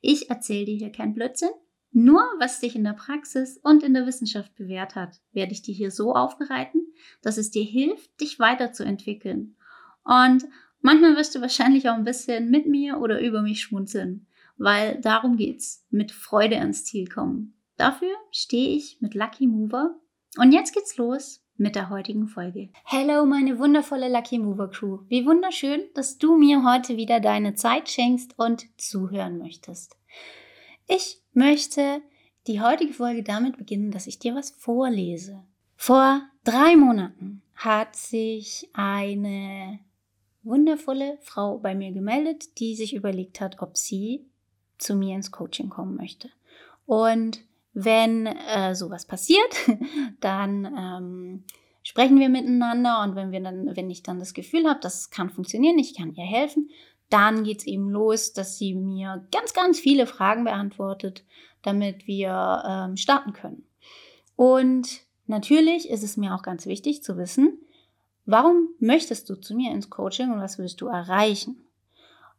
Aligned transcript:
Ich 0.00 0.30
erzähle 0.30 0.66
dir 0.66 0.76
hier 0.76 0.92
kein 0.92 1.14
Blödsinn. 1.14 1.50
Nur 1.92 2.22
was 2.38 2.60
sich 2.60 2.74
in 2.74 2.84
der 2.84 2.94
Praxis 2.94 3.58
und 3.58 3.82
in 3.82 3.92
der 3.92 4.06
Wissenschaft 4.06 4.54
bewährt 4.54 4.94
hat, 4.94 5.20
werde 5.32 5.52
ich 5.52 5.60
dir 5.60 5.74
hier 5.74 5.90
so 5.90 6.14
aufbereiten, 6.14 6.86
dass 7.20 7.36
es 7.36 7.50
dir 7.50 7.64
hilft, 7.64 8.18
dich 8.20 8.38
weiterzuentwickeln. 8.38 9.56
Und 10.02 10.46
manchmal 10.80 11.16
wirst 11.16 11.34
du 11.34 11.42
wahrscheinlich 11.42 11.90
auch 11.90 11.94
ein 11.94 12.04
bisschen 12.04 12.50
mit 12.50 12.66
mir 12.66 12.98
oder 12.98 13.20
über 13.20 13.42
mich 13.42 13.60
schmunzeln, 13.60 14.26
weil 14.56 15.00
darum 15.02 15.36
geht's, 15.36 15.86
mit 15.90 16.12
Freude 16.12 16.58
ans 16.58 16.84
Ziel 16.84 17.08
kommen. 17.08 17.54
Dafür 17.76 18.14
stehe 18.30 18.74
ich 18.74 19.00
mit 19.00 19.14
Lucky 19.14 19.46
Mover. 19.46 20.00
Und 20.38 20.52
jetzt 20.52 20.72
geht's 20.72 20.96
los 20.96 21.42
mit 21.56 21.74
der 21.74 21.90
heutigen 21.90 22.26
Folge. 22.26 22.70
Hello, 22.84 23.26
meine 23.26 23.58
wundervolle 23.58 24.10
Lucky 24.10 24.38
Mover 24.38 24.70
Crew. 24.70 25.00
Wie 25.08 25.26
wunderschön, 25.26 25.82
dass 25.94 26.16
du 26.16 26.38
mir 26.38 26.64
heute 26.64 26.96
wieder 26.96 27.20
deine 27.20 27.54
Zeit 27.54 27.90
schenkst 27.90 28.38
und 28.38 28.66
zuhören 28.80 29.36
möchtest. 29.36 29.96
Ich 30.88 31.20
möchte 31.34 32.00
die 32.46 32.62
heutige 32.62 32.94
Folge 32.94 33.22
damit 33.22 33.58
beginnen, 33.58 33.90
dass 33.90 34.06
ich 34.06 34.18
dir 34.18 34.34
was 34.34 34.50
vorlese. 34.50 35.44
Vor 35.76 36.22
drei 36.44 36.76
Monaten 36.76 37.42
hat 37.54 37.94
sich 37.94 38.70
eine 38.72 39.80
wundervolle 40.42 41.18
Frau 41.20 41.58
bei 41.58 41.74
mir 41.74 41.92
gemeldet, 41.92 42.58
die 42.58 42.74
sich 42.74 42.94
überlegt 42.94 43.40
hat, 43.42 43.60
ob 43.60 43.76
sie 43.76 44.24
zu 44.78 44.96
mir 44.96 45.14
ins 45.14 45.30
Coaching 45.30 45.68
kommen 45.68 45.94
möchte. 45.94 46.30
Und 46.86 47.44
wenn 47.74 48.26
äh, 48.26 48.74
sowas 48.74 49.06
passiert, 49.06 49.54
dann 50.20 50.64
ähm, 50.64 51.44
sprechen 51.82 52.18
wir 52.20 52.28
miteinander 52.28 53.02
und 53.02 53.16
wenn 53.16 53.32
wir 53.32 53.40
dann, 53.40 53.74
wenn 53.74 53.90
ich 53.90 54.02
dann 54.02 54.18
das 54.18 54.34
Gefühl 54.34 54.68
habe, 54.68 54.80
das 54.80 55.10
kann 55.10 55.30
funktionieren, 55.30 55.78
ich 55.78 55.96
kann 55.96 56.14
ihr 56.14 56.24
helfen, 56.24 56.70
dann 57.08 57.44
geht 57.44 57.58
es 57.58 57.66
eben 57.66 57.90
los, 57.90 58.32
dass 58.32 58.56
sie 58.56 58.74
mir 58.74 59.26
ganz, 59.32 59.52
ganz 59.52 59.78
viele 59.78 60.06
Fragen 60.06 60.44
beantwortet, 60.44 61.24
damit 61.62 62.06
wir 62.06 62.62
ähm, 62.66 62.96
starten 62.96 63.32
können. 63.32 63.64
Und 64.36 65.00
natürlich 65.26 65.90
ist 65.90 66.02
es 66.02 66.16
mir 66.16 66.34
auch 66.34 66.42
ganz 66.42 66.66
wichtig 66.66 67.02
zu 67.02 67.16
wissen, 67.18 67.58
warum 68.24 68.68
möchtest 68.78 69.28
du 69.28 69.34
zu 69.34 69.54
mir 69.54 69.72
ins 69.72 69.90
Coaching 69.90 70.30
und 70.32 70.40
was 70.40 70.58
willst 70.58 70.80
du 70.80 70.86
erreichen? 70.86 71.56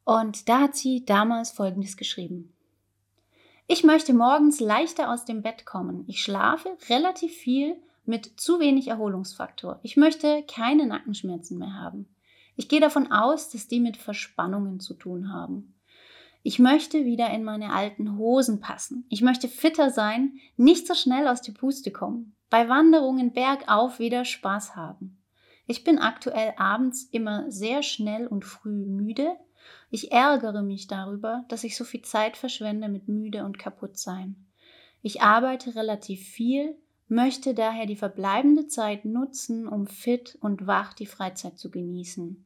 Und 0.06 0.50
da 0.50 0.62
hat 0.62 0.76
sie 0.76 1.06
damals 1.06 1.52
Folgendes 1.52 1.96
geschrieben. 1.96 2.53
Ich 3.68 3.84
möchte 3.84 4.14
morgens 4.14 4.60
leichter 4.60 5.12
aus 5.12 5.26
dem 5.26 5.42
Bett 5.42 5.66
kommen. 5.66 6.04
Ich 6.08 6.22
schlafe 6.22 6.78
relativ 6.90 7.34
viel 7.34 7.78
mit 8.06 8.40
zu 8.40 8.60
wenig 8.60 8.90
Erholungsfaktor. 8.90 9.80
Ich 9.84 9.96
möchte 9.96 10.44
keine 10.44 10.86
Nackenschmerzen 10.86 11.58
mehr 11.58 11.74
haben. 11.74 12.14
Ich 12.56 12.68
gehe 12.68 12.82
davon 12.82 13.12
aus, 13.12 13.50
dass 13.50 13.68
die 13.68 13.80
mit 13.80 13.98
Verspannungen 13.98 14.80
zu 14.80 14.94
tun 14.94 15.32
haben. 15.32 15.74
Ich 16.44 16.60
möchte 16.60 17.06
wieder 17.06 17.30
in 17.30 17.46
meine 17.46 17.72
alten 17.72 18.18
Hosen 18.18 18.60
passen. 18.60 19.06
Ich 19.10 19.22
möchte 19.22 19.48
fitter 19.48 19.90
sein, 19.90 20.34
nicht 20.58 20.86
so 20.86 20.94
schnell 20.94 21.28
aus 21.28 21.42
der 21.42 21.54
Puste 21.54 21.92
kommen. 21.92 22.36
Bei 22.50 22.68
Wanderungen 22.68 23.32
bergauf 23.32 23.98
wieder 23.98 24.26
Spaß 24.26 24.76
haben. 24.76 25.24
Ich 25.66 25.86
bin 25.86 26.00
aktuell 26.00 26.54
abends 26.58 27.08
immer 27.12 27.50
sehr 27.50 27.82
schnell 27.82 28.28
und 28.28 28.44
früh 28.44 28.86
müde 28.86 29.38
ich 29.94 30.12
ärgere 30.12 30.64
mich 30.64 30.88
darüber, 30.88 31.46
dass 31.50 31.64
ich 31.64 31.78
so 31.78 31.84
viel 31.84 32.02
Zeit 32.02 32.36
verschwende 32.36 32.90
mit 32.90 33.08
müde 33.08 33.46
und 33.46 33.60
kaputt 33.60 33.96
sein. 33.96 34.48
Ich 35.04 35.22
arbeite 35.22 35.76
relativ 35.76 36.28
viel, 36.28 36.76
möchte 37.08 37.54
daher 37.54 37.86
die 37.86 37.96
verbleibende 37.96 38.66
Zeit 38.66 39.06
nutzen, 39.06 39.68
um 39.68 39.86
fit 39.86 40.36
und 40.42 40.66
wach 40.66 40.96
die 40.96 41.06
Freizeit 41.06 41.60
zu 41.60 41.70
genießen. 41.70 42.44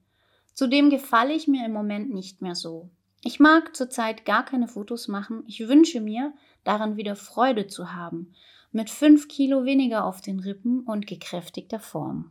Zudem 0.56 0.90
gefalle 0.90 1.34
ich 1.34 1.47
mir 1.47 1.66
im 1.66 1.72
Moment 1.72 2.13
nicht 2.13 2.41
mehr 2.41 2.53
so. 2.53 2.90
Ich 3.24 3.40
mag 3.40 3.78
zurzeit 3.78 4.25
gar 4.25 4.44
keine 4.44 4.68
Fotos 4.68 5.08
machen. 5.08 5.46
Ich 5.47 5.66
wünsche 5.69 6.02
mir, 6.02 6.34
daran 6.66 6.97
wieder 6.97 7.16
Freude 7.16 7.68
zu 7.68 7.94
haben, 7.94 8.34
mit 8.74 8.90
fünf 8.90 9.29
Kilo 9.29 9.64
weniger 9.64 10.03
auf 10.03 10.19
den 10.19 10.41
Rippen 10.41 10.81
und 10.81 11.08
gekräftigter 11.08 11.79
Form. 11.79 12.29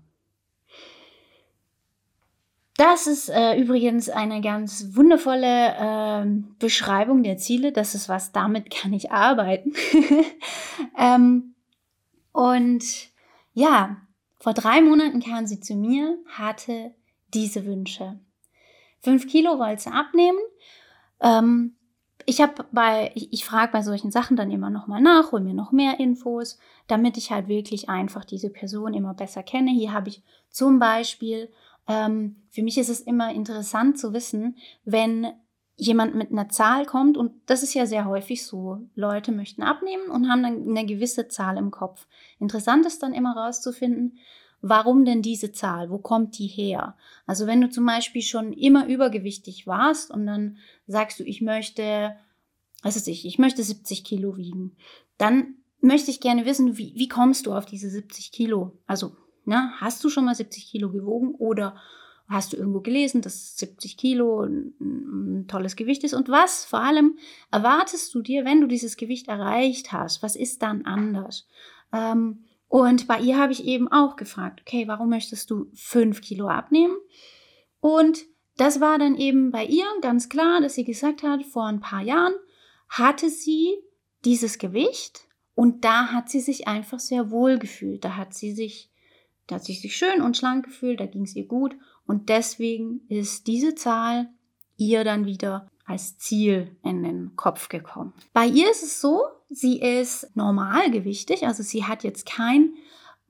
Das 2.76 3.06
ist 3.06 3.30
äh, 3.30 3.56
übrigens 3.58 4.10
eine 4.10 4.42
ganz 4.42 4.94
wundervolle 4.96 5.74
äh, 5.74 6.26
Beschreibung 6.58 7.22
der 7.22 7.38
Ziele. 7.38 7.72
Das 7.72 7.94
ist 7.94 8.08
was, 8.08 8.32
damit 8.32 8.70
kann 8.70 8.92
ich 8.92 9.10
arbeiten. 9.10 9.72
ähm, 10.98 11.54
und 12.32 12.84
ja, 13.54 13.96
vor 14.38 14.52
drei 14.52 14.82
Monaten 14.82 15.20
kam 15.20 15.46
sie 15.46 15.60
zu 15.60 15.74
mir, 15.74 16.18
hatte 16.28 16.94
diese 17.32 17.64
Wünsche. 17.64 18.20
Fünf 19.00 19.26
Kilo 19.26 19.58
wollte 19.58 19.84
sie 19.84 19.90
abnehmen. 19.90 20.38
Ähm, 21.20 21.76
ich 22.26 22.42
habe 22.42 22.66
bei, 22.72 23.10
ich, 23.14 23.32
ich 23.32 23.44
frage 23.46 23.72
bei 23.72 23.82
solchen 23.82 24.10
Sachen 24.10 24.36
dann 24.36 24.50
immer 24.50 24.68
nochmal 24.68 25.00
nach, 25.00 25.32
hole 25.32 25.42
mir 25.42 25.54
noch 25.54 25.72
mehr 25.72 25.98
Infos, 25.98 26.58
damit 26.88 27.16
ich 27.16 27.30
halt 27.30 27.48
wirklich 27.48 27.88
einfach 27.88 28.24
diese 28.24 28.50
Person 28.50 28.92
immer 28.92 29.14
besser 29.14 29.42
kenne. 29.42 29.70
Hier 29.70 29.92
habe 29.92 30.10
ich 30.10 30.22
zum 30.50 30.78
Beispiel 30.78 31.50
ähm, 31.88 32.36
für 32.50 32.62
mich 32.62 32.78
ist 32.78 32.88
es 32.88 33.00
immer 33.00 33.32
interessant 33.32 33.98
zu 33.98 34.12
wissen, 34.12 34.56
wenn 34.84 35.32
jemand 35.76 36.14
mit 36.14 36.30
einer 36.30 36.48
Zahl 36.48 36.86
kommt, 36.86 37.16
und 37.16 37.32
das 37.46 37.62
ist 37.62 37.74
ja 37.74 37.86
sehr 37.86 38.06
häufig 38.06 38.44
so, 38.44 38.80
Leute 38.94 39.30
möchten 39.30 39.62
abnehmen 39.62 40.10
und 40.10 40.28
haben 40.28 40.42
dann 40.42 40.68
eine 40.68 40.86
gewisse 40.86 41.28
Zahl 41.28 41.58
im 41.58 41.70
Kopf. 41.70 42.06
Interessant 42.38 42.86
ist 42.86 43.02
dann 43.02 43.12
immer 43.12 43.34
herauszufinden, 43.34 44.18
warum 44.62 45.04
denn 45.04 45.20
diese 45.20 45.52
Zahl, 45.52 45.90
wo 45.90 45.98
kommt 45.98 46.38
die 46.38 46.46
her? 46.46 46.96
Also 47.26 47.46
wenn 47.46 47.60
du 47.60 47.68
zum 47.68 47.84
Beispiel 47.84 48.22
schon 48.22 48.52
immer 48.54 48.86
übergewichtig 48.86 49.66
warst 49.66 50.10
und 50.10 50.26
dann 50.26 50.56
sagst 50.86 51.20
du, 51.20 51.24
ich 51.24 51.42
möchte, 51.42 52.16
was 52.82 52.96
weiß 52.96 53.06
ich, 53.08 53.26
ich 53.26 53.38
möchte 53.38 53.62
70 53.62 54.02
Kilo 54.02 54.36
wiegen, 54.38 54.76
dann 55.18 55.56
möchte 55.80 56.10
ich 56.10 56.20
gerne 56.20 56.46
wissen, 56.46 56.78
wie, 56.78 56.94
wie 56.96 57.08
kommst 57.08 57.46
du 57.46 57.52
auf 57.52 57.66
diese 57.66 57.90
70 57.90 58.32
Kilo? 58.32 58.72
Also 58.86 59.14
Ne? 59.46 59.72
Hast 59.78 60.02
du 60.04 60.08
schon 60.08 60.24
mal 60.24 60.34
70 60.34 60.70
Kilo 60.70 60.90
gewogen 60.90 61.34
oder 61.34 61.76
hast 62.28 62.52
du 62.52 62.56
irgendwo 62.56 62.80
gelesen, 62.80 63.22
dass 63.22 63.56
70 63.56 63.96
Kilo 63.96 64.42
ein, 64.42 64.74
ein, 64.80 65.46
tolles 65.48 65.76
Gewicht 65.76 66.04
ist? 66.04 66.14
Und 66.14 66.28
was 66.28 66.64
vor 66.64 66.80
allem 66.80 67.16
erwartest 67.50 68.14
du 68.14 68.22
dir, 68.22 68.44
wenn 68.44 68.60
du 68.60 68.66
dieses 68.66 68.96
Gewicht 68.96 69.28
erreicht 69.28 69.92
hast? 69.92 70.22
Was 70.22 70.36
ist 70.36 70.62
dann 70.62 70.84
anders? 70.84 71.46
Ähm, 71.92 72.44
und 72.68 73.06
bei 73.06 73.20
ihr 73.20 73.38
habe 73.38 73.52
ich 73.52 73.64
eben 73.64 73.86
auch 73.88 74.16
gefragt, 74.16 74.60
okay, 74.62 74.88
warum 74.88 75.08
möchtest 75.08 75.50
du 75.50 75.70
5 75.74 76.20
Kilo 76.20 76.48
abnehmen? 76.48 76.96
Und 77.80 78.24
das 78.56 78.80
war 78.80 78.98
dann 78.98 79.16
eben 79.16 79.50
bei 79.50 79.64
ihr 79.64 79.84
ganz 80.00 80.28
klar, 80.28 80.60
dass 80.60 80.74
sie 80.74 80.84
gesagt 80.84 81.22
hat, 81.22 81.44
vor 81.44 81.66
ein 81.66 81.80
paar 81.80 82.02
Jahren 82.02 82.34
hatte 82.88 83.30
sie 83.30 83.74
dieses 84.24 84.58
Gewicht 84.58 85.28
und 85.54 85.84
da 85.84 86.08
hat 86.08 86.28
sie 86.28 86.40
sich 86.40 86.66
einfach 86.66 86.98
sehr 86.98 87.30
wohl 87.30 87.58
gefühlt. 87.58 88.04
Da 88.04 88.16
hat 88.16 88.34
sie 88.34 88.52
sich 88.52 88.90
da 89.46 89.56
hat 89.56 89.64
sie 89.64 89.74
sich 89.74 89.96
schön 89.96 90.22
und 90.22 90.36
schlank 90.36 90.66
gefühlt, 90.66 91.00
da 91.00 91.06
ging 91.06 91.22
es 91.22 91.36
ihr 91.36 91.46
gut 91.46 91.76
und 92.06 92.28
deswegen 92.28 93.00
ist 93.08 93.46
diese 93.46 93.74
Zahl 93.74 94.28
ihr 94.76 95.04
dann 95.04 95.26
wieder 95.26 95.70
als 95.84 96.18
Ziel 96.18 96.76
in 96.82 97.02
den 97.02 97.36
Kopf 97.36 97.68
gekommen. 97.68 98.12
Bei 98.32 98.46
ihr 98.46 98.70
ist 98.70 98.82
es 98.82 99.00
so, 99.00 99.22
sie 99.48 99.80
ist 99.80 100.34
normalgewichtig, 100.34 101.46
also 101.46 101.62
sie 101.62 101.84
hat 101.84 102.02
jetzt 102.02 102.26
kein 102.26 102.74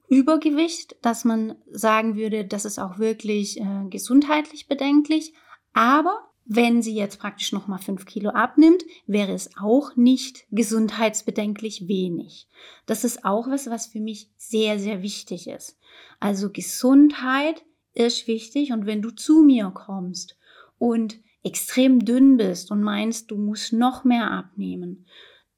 Übergewicht, 0.09 0.97
dass 1.03 1.25
man 1.25 1.57
sagen 1.71 2.17
würde, 2.17 2.45
das 2.45 2.65
ist 2.65 2.79
auch 2.79 2.99
wirklich 2.99 3.61
äh, 3.61 3.85
gesundheitlich 3.91 4.69
bedenklich, 4.69 5.35
aber 5.75 6.27
wenn 6.49 6.81
sie 6.81 6.95
jetzt 6.95 7.19
praktisch 7.19 7.53
nochmal 7.53 7.81
fünf 7.81 8.07
Kilo 8.07 8.31
abnimmt, 8.31 8.85
wäre 9.07 9.33
es 9.33 9.51
auch 9.61 9.97
nicht 9.97 10.47
gesundheitsbedenklich 10.53 11.89
wenig. 11.89 12.47
Das 12.87 13.03
ist 13.03 13.25
auch 13.25 13.49
was, 13.49 13.69
was 13.69 13.87
für 13.87 13.99
mich 13.99 14.31
sehr, 14.37 14.79
sehr 14.79 15.03
wichtig 15.03 15.49
ist. 15.49 15.77
Also 16.21 16.51
Gesundheit 16.51 17.65
ist 17.95 18.27
wichtig 18.27 18.73
und 18.73 18.87
wenn 18.87 19.03
du 19.03 19.11
zu 19.11 19.43
mir 19.43 19.71
kommst 19.75 20.39
und 20.79 21.21
extrem 21.43 22.05
dünn 22.05 22.37
bist 22.37 22.71
und 22.71 22.83
meinst, 22.83 23.31
du 23.31 23.37
musst 23.37 23.73
noch 23.73 24.05
mehr 24.05 24.31
abnehmen, 24.31 25.07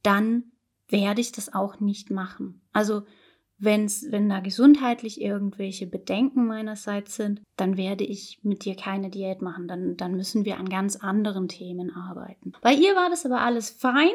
dann 0.03 0.53
werde 0.89 1.21
ich 1.21 1.33
das 1.33 1.53
auch 1.53 1.81
nicht 1.81 2.11
machen. 2.11 2.63
Also 2.73 3.03
Wenn's, 3.61 4.07
wenn 4.11 4.29
da 4.29 4.39
gesundheitlich 4.39 5.21
irgendwelche 5.21 5.89
Bedenken 5.89 6.47
meinerseits 6.47 7.17
sind, 7.17 7.43
dann 7.57 7.77
werde 7.77 8.05
ich 8.05 8.39
mit 8.45 8.65
dir 8.65 8.77
keine 8.77 9.11
Diät 9.11 9.43
machen. 9.43 9.67
Dann, 9.67 9.97
dann 9.97 10.15
müssen 10.15 10.45
wir 10.45 10.59
an 10.59 10.69
ganz 10.69 10.95
anderen 10.95 11.49
Themen 11.49 11.93
arbeiten. 11.93 12.53
Bei 12.61 12.73
ihr 12.73 12.95
war 12.95 13.11
das 13.11 13.27
aber 13.27 13.41
alles 13.41 13.71
fein 13.71 14.13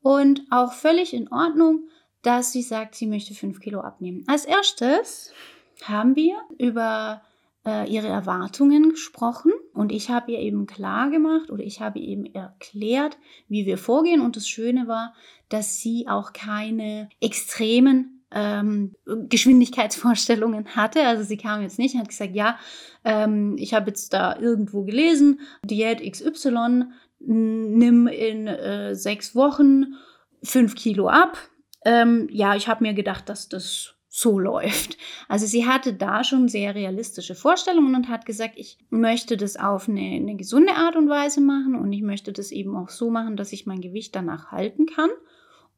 und 0.00 0.40
auch 0.50 0.72
völlig 0.72 1.12
in 1.12 1.30
Ordnung, 1.30 1.88
dass 2.22 2.52
sie 2.52 2.62
sagt, 2.62 2.94
sie 2.94 3.06
möchte 3.06 3.34
fünf 3.34 3.60
Kilo 3.60 3.80
abnehmen. 3.80 4.24
Als 4.26 4.46
erstes 4.46 5.34
haben 5.82 6.16
wir 6.16 6.36
über 6.58 7.22
äh, 7.66 7.88
ihre 7.90 8.08
Erwartungen 8.08 8.90
gesprochen 8.90 9.52
und 9.74 9.92
ich 9.92 10.10
habe 10.10 10.32
ihr 10.32 10.38
eben 10.38 10.66
klar 10.66 11.10
gemacht 11.10 11.50
oder 11.50 11.62
ich 11.62 11.80
habe 11.80 11.98
eben 11.98 12.26
erklärt, 12.26 13.18
wie 13.48 13.66
wir 13.66 13.78
vorgehen. 13.78 14.20
Und 14.20 14.36
das 14.36 14.48
Schöne 14.48 14.88
war, 14.88 15.14
dass 15.48 15.78
sie 15.78 16.08
auch 16.08 16.32
keine 16.32 17.08
extremen 17.20 18.22
ähm, 18.30 18.94
Geschwindigkeitsvorstellungen 19.06 20.76
hatte. 20.76 21.02
Also 21.06 21.22
sie 21.22 21.36
kam 21.36 21.62
jetzt 21.62 21.78
nicht 21.78 21.94
und 21.94 22.00
hat 22.00 22.08
gesagt, 22.08 22.34
ja, 22.34 22.58
ähm, 23.04 23.56
ich 23.58 23.74
habe 23.74 23.88
jetzt 23.88 24.12
da 24.12 24.36
irgendwo 24.36 24.84
gelesen, 24.84 25.40
Diät 25.64 26.00
XY, 26.00 26.84
nimm 27.20 28.06
in 28.06 28.46
äh, 28.46 28.94
sechs 28.94 29.34
Wochen 29.34 29.94
fünf 30.42 30.74
Kilo 30.74 31.08
ab. 31.08 31.38
Ähm, 31.84 32.28
ja, 32.30 32.54
ich 32.54 32.68
habe 32.68 32.84
mir 32.84 32.94
gedacht, 32.94 33.28
dass 33.28 33.48
das 33.48 33.94
so 34.20 34.38
läuft. 34.38 34.96
Also 35.28 35.46
sie 35.46 35.66
hatte 35.66 35.92
da 35.92 36.24
schon 36.24 36.48
sehr 36.48 36.74
realistische 36.74 37.34
Vorstellungen 37.34 37.94
und 37.94 38.08
hat 38.08 38.26
gesagt, 38.26 38.54
ich 38.56 38.78
möchte 38.90 39.36
das 39.36 39.56
auf 39.56 39.88
eine, 39.88 40.00
eine 40.00 40.34
gesunde 40.34 40.74
Art 40.74 40.96
und 40.96 41.08
Weise 41.08 41.40
machen 41.40 41.76
und 41.76 41.92
ich 41.92 42.02
möchte 42.02 42.32
das 42.32 42.50
eben 42.50 42.76
auch 42.76 42.88
so 42.88 43.10
machen, 43.10 43.36
dass 43.36 43.52
ich 43.52 43.66
mein 43.66 43.80
Gewicht 43.80 44.16
danach 44.16 44.50
halten 44.50 44.86
kann. 44.86 45.10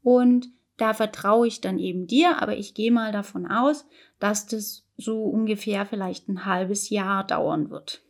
Und 0.03 0.49
da 0.79 0.95
vertraue 0.95 1.47
ich 1.47 1.61
dann 1.61 1.79
eben 1.79 2.07
dir, 2.07 2.41
aber 2.41 2.57
ich 2.57 2.73
gehe 2.73 2.91
mal 2.91 3.13
davon 3.13 3.47
aus, 3.47 3.87
dass 4.19 4.47
das 4.47 4.87
so 4.97 5.23
ungefähr 5.25 5.85
vielleicht 5.85 6.29
ein 6.29 6.47
halbes 6.47 6.89
Jahr 6.89 7.25
dauern 7.25 7.69
wird. 7.69 8.03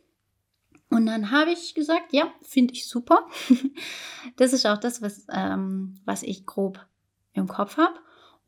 Und 0.89 1.05
dann 1.07 1.31
habe 1.31 1.51
ich 1.51 1.73
gesagt, 1.73 2.13
ja, 2.13 2.31
finde 2.41 2.73
ich 2.73 2.87
super. 2.87 3.27
das 4.37 4.53
ist 4.53 4.65
auch 4.65 4.77
das, 4.77 5.01
was, 5.01 5.25
ähm, 5.33 5.99
was 6.05 6.23
ich 6.23 6.45
grob 6.45 6.85
im 7.33 7.47
Kopf 7.47 7.75
habe 7.77 7.95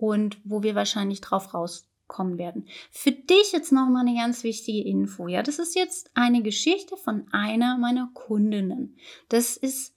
und 0.03 0.37
wo 0.43 0.63
wir 0.63 0.75
wahrscheinlich 0.75 1.21
drauf 1.21 1.53
rauskommen 1.53 2.37
werden. 2.37 2.67
Für 2.91 3.13
dich 3.13 3.53
jetzt 3.53 3.71
noch 3.71 3.87
mal 3.87 4.01
eine 4.01 4.15
ganz 4.15 4.43
wichtige 4.43 4.85
Info. 4.85 5.29
Ja, 5.29 5.41
das 5.41 5.59
ist 5.59 5.75
jetzt 5.75 6.11
eine 6.13 6.41
Geschichte 6.41 6.97
von 6.97 7.25
einer 7.31 7.77
meiner 7.77 8.09
Kundinnen. 8.13 8.97
Das 9.29 9.55
ist 9.55 9.95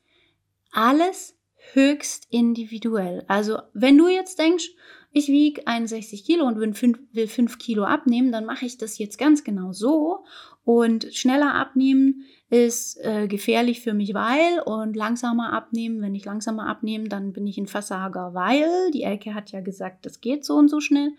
alles 0.70 1.36
höchst 1.72 2.28
individuell. 2.30 3.24
Also 3.26 3.58
wenn 3.74 3.98
du 3.98 4.06
jetzt 4.06 4.38
denkst, 4.38 4.70
ich 5.10 5.26
wiege 5.26 5.66
61 5.66 6.24
Kilo 6.24 6.46
und 6.46 6.60
will 6.60 6.72
5, 6.72 6.98
will 7.10 7.26
5 7.26 7.58
Kilo 7.58 7.82
abnehmen, 7.82 8.30
dann 8.30 8.44
mache 8.44 8.64
ich 8.64 8.78
das 8.78 8.98
jetzt 8.98 9.18
ganz 9.18 9.42
genau 9.42 9.72
so. 9.72 10.24
Und 10.66 11.14
schneller 11.14 11.54
abnehmen 11.54 12.24
ist 12.50 12.96
äh, 12.96 13.28
gefährlich 13.28 13.82
für 13.82 13.94
mich, 13.94 14.14
weil 14.14 14.58
und 14.64 14.96
langsamer 14.96 15.52
abnehmen, 15.52 16.02
wenn 16.02 16.16
ich 16.16 16.24
langsamer 16.24 16.66
abnehme, 16.66 17.08
dann 17.08 17.32
bin 17.32 17.46
ich 17.46 17.56
ein 17.56 17.68
Versager, 17.68 18.34
weil 18.34 18.90
die 18.90 19.04
Elke 19.04 19.32
hat 19.32 19.52
ja 19.52 19.60
gesagt, 19.60 20.04
das 20.06 20.20
geht 20.20 20.44
so 20.44 20.56
und 20.56 20.68
so 20.68 20.80
schnell. 20.80 21.12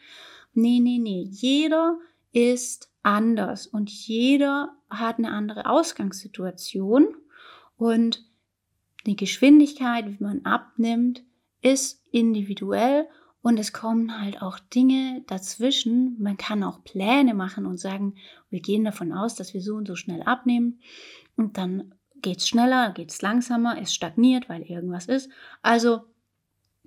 Nee, 0.53 0.81
nee, 0.81 0.99
nee. 0.99 1.25
Jeder 1.31 1.97
ist 2.33 2.91
anders 3.03 3.67
und 3.67 3.89
jeder 3.89 4.75
hat 4.89 5.17
eine 5.17 5.31
andere 5.31 5.69
Ausgangssituation. 5.69 7.15
Und 7.77 8.25
die 9.05 9.15
Geschwindigkeit, 9.15 10.07
wie 10.09 10.21
man 10.21 10.44
abnimmt, 10.44 11.23
ist 11.61 12.03
individuell 12.11 13.07
und 13.47 13.57
es 13.57 13.71
kommen 13.71 14.19
halt 14.19 14.41
auch 14.41 14.59
Dinge 14.59 15.23
dazwischen. 15.25 16.17
Man 16.19 16.35
kann 16.35 16.65
auch 16.65 16.83
Pläne 16.83 17.33
machen 17.33 17.65
und 17.65 17.77
sagen, 17.77 18.15
wir 18.49 18.59
gehen 18.59 18.83
davon 18.83 19.13
aus, 19.13 19.35
dass 19.35 19.53
wir 19.53 19.61
so 19.61 19.75
und 19.75 19.88
so 19.88 19.95
schnell 19.95 20.21
abnehmen. 20.21 20.81
Und 21.38 21.57
dann 21.57 21.95
geht 22.21 22.39
es 22.39 22.49
schneller, 22.49 22.91
geht 22.91 23.09
es 23.09 23.21
langsamer, 23.21 23.81
es 23.81 23.94
stagniert, 23.94 24.49
weil 24.49 24.63
irgendwas 24.63 25.05
ist. 25.05 25.29
Also 25.61 26.01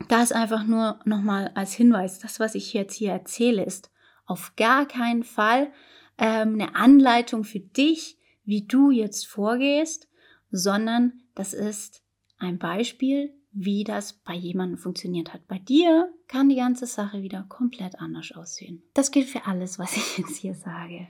das 0.09 0.33
einfach 0.33 0.65
nur 0.65 1.01
nochmal 1.07 1.51
als 1.55 1.73
Hinweis. 1.73 2.19
Das, 2.19 2.41
was 2.41 2.55
ich 2.55 2.75
jetzt 2.75 2.93
hier 2.93 3.13
erzähle, 3.13 3.65
ist 3.65 3.91
auf 4.27 4.53
gar 4.57 4.85
keinen 4.85 5.25
Fall 5.25 5.73
ähm, 6.19 6.61
eine 6.61 6.75
Anleitung 6.75 7.45
für 7.45 7.61
dich, 7.61 8.19
wie 8.45 8.67
du 8.67 8.91
jetzt 8.91 9.27
vorgehst, 9.27 10.11
sondern 10.51 11.23
das 11.35 11.55
ist 11.55 12.03
ein 12.37 12.59
Beispiel, 12.59 13.33
wie 13.53 13.85
das 13.85 14.13
bei 14.13 14.35
jemandem 14.35 14.79
funktioniert 14.79 15.35
hat. 15.35 15.47
Bei 15.49 15.59
dir 15.59 16.13
kann 16.29 16.49
die 16.49 16.57
ganze 16.57 16.87
Sache 16.87 17.23
wieder 17.23 17.45
komplett 17.49 18.01
anders 18.01 18.33
aussehen. 18.33 18.83
Das 18.95 19.11
gilt 19.11 19.29
für 19.29 19.47
alles, 19.47 19.79
was 19.79 19.97
ich 19.97 20.19
jetzt 20.19 20.37
hier 20.37 20.55
sage. 20.55 21.09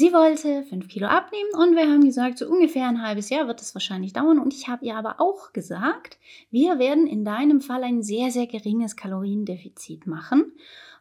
Sie 0.00 0.14
wollte 0.14 0.62
5 0.62 0.88
Kilo 0.88 1.08
abnehmen 1.08 1.50
und 1.52 1.76
wir 1.76 1.82
haben 1.82 2.02
gesagt, 2.02 2.38
so 2.38 2.48
ungefähr 2.48 2.88
ein 2.88 3.02
halbes 3.02 3.28
Jahr 3.28 3.46
wird 3.46 3.60
es 3.60 3.74
wahrscheinlich 3.74 4.14
dauern. 4.14 4.38
Und 4.38 4.54
ich 4.54 4.66
habe 4.66 4.86
ihr 4.86 4.96
aber 4.96 5.20
auch 5.20 5.52
gesagt, 5.52 6.18
wir 6.50 6.78
werden 6.78 7.06
in 7.06 7.22
deinem 7.22 7.60
Fall 7.60 7.82
ein 7.84 8.02
sehr, 8.02 8.30
sehr 8.30 8.46
geringes 8.46 8.96
Kaloriendefizit 8.96 10.06
machen, 10.06 10.52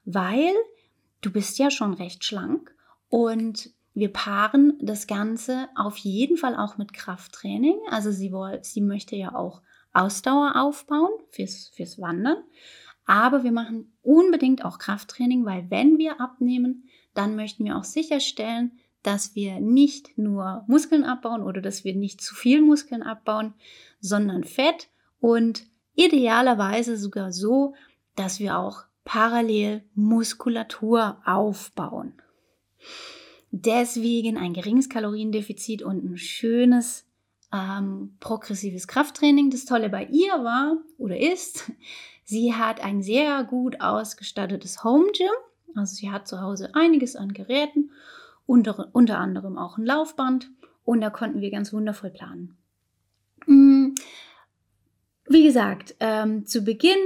weil 0.04 0.52
du 1.22 1.32
bist 1.32 1.60
ja 1.60 1.72
schon 1.72 1.94
recht 1.94 2.26
schlank 2.26 2.76
und 3.08 3.72
wir 3.94 4.12
paaren 4.12 4.78
das 4.82 5.08
Ganze 5.08 5.70
auf 5.76 5.96
jeden 5.98 6.36
Fall 6.36 6.58
auch 6.58 6.78
mit 6.78 6.94
Krafttraining. 6.94 7.78
Also 7.90 8.12
sie, 8.12 8.34
wollte, 8.34 8.66
sie 8.68 8.82
möchte 8.82 9.16
ja 9.16 9.34
auch 9.34 9.62
Ausdauer 9.94 10.54
aufbauen 10.56 11.12
fürs, 11.30 11.70
fürs 11.70 12.00
Wandern. 12.00 12.38
Aber 13.06 13.44
wir 13.44 13.52
machen 13.52 13.92
unbedingt 14.02 14.64
auch 14.64 14.78
Krafttraining, 14.78 15.46
weil 15.46 15.70
wenn 15.70 15.98
wir 15.98 16.22
abnehmen, 16.22 16.88
dann 17.14 17.36
möchten 17.36 17.66
wir 17.66 17.78
auch 17.78 17.84
sicherstellen, 17.84 18.80
dass 19.04 19.34
wir 19.34 19.60
nicht 19.60 20.18
nur 20.18 20.64
Muskeln 20.68 21.04
abbauen 21.04 21.42
oder 21.42 21.62
dass 21.62 21.84
wir 21.84 21.96
nicht 21.96 22.22
zu 22.22 22.36
viel 22.36 22.62
Muskeln 22.62 23.02
abbauen, 23.02 23.54
sondern 24.00 24.44
Fett 24.44 24.90
und 25.20 25.66
idealerweise 25.96 26.98
sogar 26.98 27.32
so, 27.32 27.74
dass 28.16 28.40
wir 28.40 28.58
auch 28.58 28.84
parallel 29.06 29.84
Muskulatur 29.96 31.22
aufbauen. 31.26 32.14
Deswegen 33.52 34.38
ein 34.38 34.54
geringes 34.54 34.90
Kaloriendefizit 34.90 35.82
und 35.82 36.04
ein 36.04 36.18
schönes 36.18 37.09
ähm, 37.54 38.16
progressives 38.20 38.88
Krafttraining. 38.88 39.50
Das 39.50 39.66
Tolle 39.66 39.90
bei 39.90 40.06
ihr 40.06 40.34
war 40.44 40.78
oder 40.98 41.18
ist, 41.18 41.72
sie 42.24 42.54
hat 42.54 42.84
ein 42.84 43.02
sehr 43.02 43.44
gut 43.44 43.82
ausgestattetes 43.82 44.84
Home 44.84 45.12
Gym. 45.12 45.32
Also 45.76 45.96
sie 45.96 46.12
hat 46.12 46.28
zu 46.28 46.42
Hause 46.42 46.72
einiges 46.74 47.16
an 47.16 47.34
Geräten, 47.34 47.92
unter, 48.46 48.90
unter 48.94 49.20
anderem 49.20 49.58
auch 49.58 49.78
ein 49.78 49.86
Laufband 49.86 50.50
und 50.84 51.02
da 51.02 51.10
konnten 51.10 51.42
wir 51.42 51.52
ganz 51.52 51.72
wundervoll 51.72 52.10
planen. 52.10 52.58
Mm, 53.46 53.94
wie 55.28 55.44
gesagt, 55.44 55.96
ähm, 56.00 56.48
zu 56.48 56.64
Beginn 56.64 56.98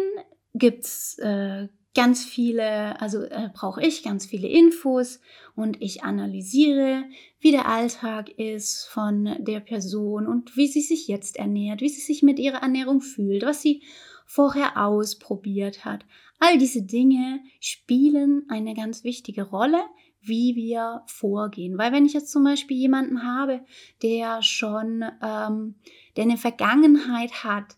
gibt 0.53 0.85
es 0.85 1.17
äh, 1.19 1.67
ganz 1.95 2.25
viele, 2.25 2.99
also 2.99 3.21
äh, 3.23 3.49
brauche 3.53 3.85
ich 3.85 4.03
ganz 4.03 4.25
viele 4.25 4.47
Infos 4.47 5.19
und 5.55 5.81
ich 5.81 6.03
analysiere, 6.03 7.05
wie 7.39 7.51
der 7.51 7.67
Alltag 7.67 8.29
ist 8.29 8.85
von 8.85 9.35
der 9.39 9.59
Person 9.59 10.27
und 10.27 10.57
wie 10.57 10.67
sie 10.67 10.81
sich 10.81 11.07
jetzt 11.07 11.37
ernährt, 11.37 11.81
wie 11.81 11.89
sie 11.89 12.01
sich 12.01 12.23
mit 12.23 12.39
ihrer 12.39 12.63
Ernährung 12.63 13.01
fühlt, 13.01 13.43
was 13.43 13.61
sie 13.61 13.83
vorher 14.25 14.77
ausprobiert 14.83 15.85
hat. 15.85 16.05
All 16.39 16.57
diese 16.57 16.81
Dinge 16.81 17.41
spielen 17.59 18.45
eine 18.49 18.73
ganz 18.73 19.03
wichtige 19.03 19.43
Rolle, 19.43 19.81
wie 20.21 20.55
wir 20.55 21.03
vorgehen. 21.05 21.77
Weil 21.77 21.91
wenn 21.91 22.05
ich 22.05 22.13
jetzt 22.13 22.31
zum 22.31 22.43
Beispiel 22.43 22.77
jemanden 22.77 23.23
habe, 23.23 23.61
der 24.01 24.41
schon, 24.41 25.03
ähm, 25.21 25.75
der 26.15 26.23
eine 26.23 26.37
Vergangenheit 26.37 27.43
hat, 27.43 27.75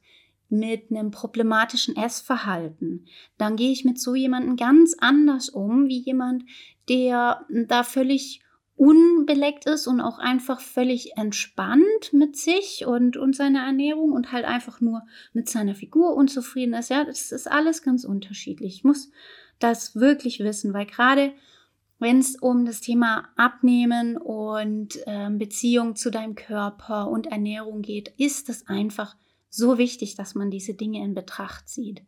mit 0.57 0.91
einem 0.91 1.11
problematischen 1.11 1.95
Essverhalten, 1.95 3.05
dann 3.37 3.55
gehe 3.55 3.71
ich 3.71 3.85
mit 3.85 3.99
so 3.99 4.15
jemandem 4.15 4.55
ganz 4.55 4.95
anders 4.99 5.49
um, 5.49 5.87
wie 5.87 5.99
jemand, 5.99 6.43
der 6.89 7.45
da 7.67 7.83
völlig 7.83 8.41
unbeleckt 8.77 9.65
ist 9.67 9.87
und 9.87 10.01
auch 10.01 10.19
einfach 10.19 10.59
völlig 10.59 11.15
entspannt 11.17 12.11
mit 12.11 12.35
sich 12.35 12.85
und, 12.85 13.15
und 13.15 13.35
seiner 13.35 13.65
Ernährung 13.65 14.11
und 14.11 14.31
halt 14.33 14.43
einfach 14.43 14.81
nur 14.81 15.03
mit 15.33 15.49
seiner 15.49 15.75
Figur 15.75 16.13
unzufrieden 16.15 16.73
ist. 16.73 16.89
Ja, 16.89 17.05
das 17.05 17.31
ist 17.31 17.49
alles 17.49 17.83
ganz 17.83 18.03
unterschiedlich. 18.03 18.75
Ich 18.75 18.83
muss 18.83 19.11
das 19.59 19.95
wirklich 19.95 20.39
wissen, 20.39 20.73
weil 20.73 20.85
gerade 20.85 21.31
wenn 21.99 22.19
es 22.19 22.35
um 22.35 22.65
das 22.65 22.81
Thema 22.81 23.29
Abnehmen 23.37 24.17
und 24.17 24.97
äh, 25.05 25.29
Beziehung 25.29 25.95
zu 25.95 26.11
deinem 26.11 26.35
Körper 26.35 27.07
und 27.07 27.27
Ernährung 27.27 27.81
geht, 27.81 28.13
ist 28.17 28.49
es 28.49 28.67
einfach 28.67 29.15
so 29.55 29.77
wichtig, 29.77 30.15
dass 30.15 30.35
man 30.35 30.51
diese 30.51 30.73
Dinge 30.73 31.03
in 31.03 31.13
Betracht 31.13 31.67
zieht, 31.69 32.01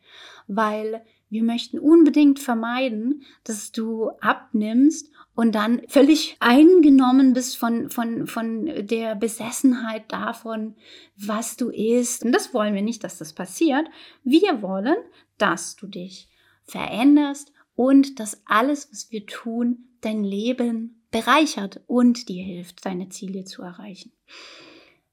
weil 0.47 1.03
wir 1.29 1.43
möchten 1.43 1.77
unbedingt 1.77 2.39
vermeiden, 2.39 3.23
dass 3.43 3.71
du 3.71 4.09
abnimmst 4.21 5.11
und 5.35 5.55
dann 5.55 5.81
völlig 5.87 6.37
eingenommen 6.39 7.33
bist 7.33 7.57
von, 7.57 7.89
von, 7.89 8.27
von 8.27 8.65
der 8.87 9.15
Besessenheit 9.15 10.11
davon, 10.11 10.75
was 11.17 11.57
du 11.57 11.69
isst. 11.69 12.23
Und 12.23 12.31
das 12.31 12.53
wollen 12.53 12.73
wir 12.73 12.81
nicht, 12.81 13.03
dass 13.03 13.17
das 13.17 13.33
passiert. 13.33 13.87
Wir 14.23 14.61
wollen, 14.61 14.95
dass 15.37 15.75
du 15.75 15.87
dich 15.87 16.29
veränderst 16.63 17.51
und 17.75 18.19
dass 18.19 18.41
alles, 18.45 18.89
was 18.91 19.11
wir 19.11 19.25
tun, 19.25 19.89
dein 20.01 20.23
Leben 20.23 21.03
bereichert 21.11 21.81
und 21.87 22.29
dir 22.29 22.43
hilft, 22.43 22.85
deine 22.85 23.09
Ziele 23.09 23.43
zu 23.43 23.61
erreichen. 23.61 24.11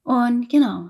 Und 0.03 0.49
genau, 0.49 0.89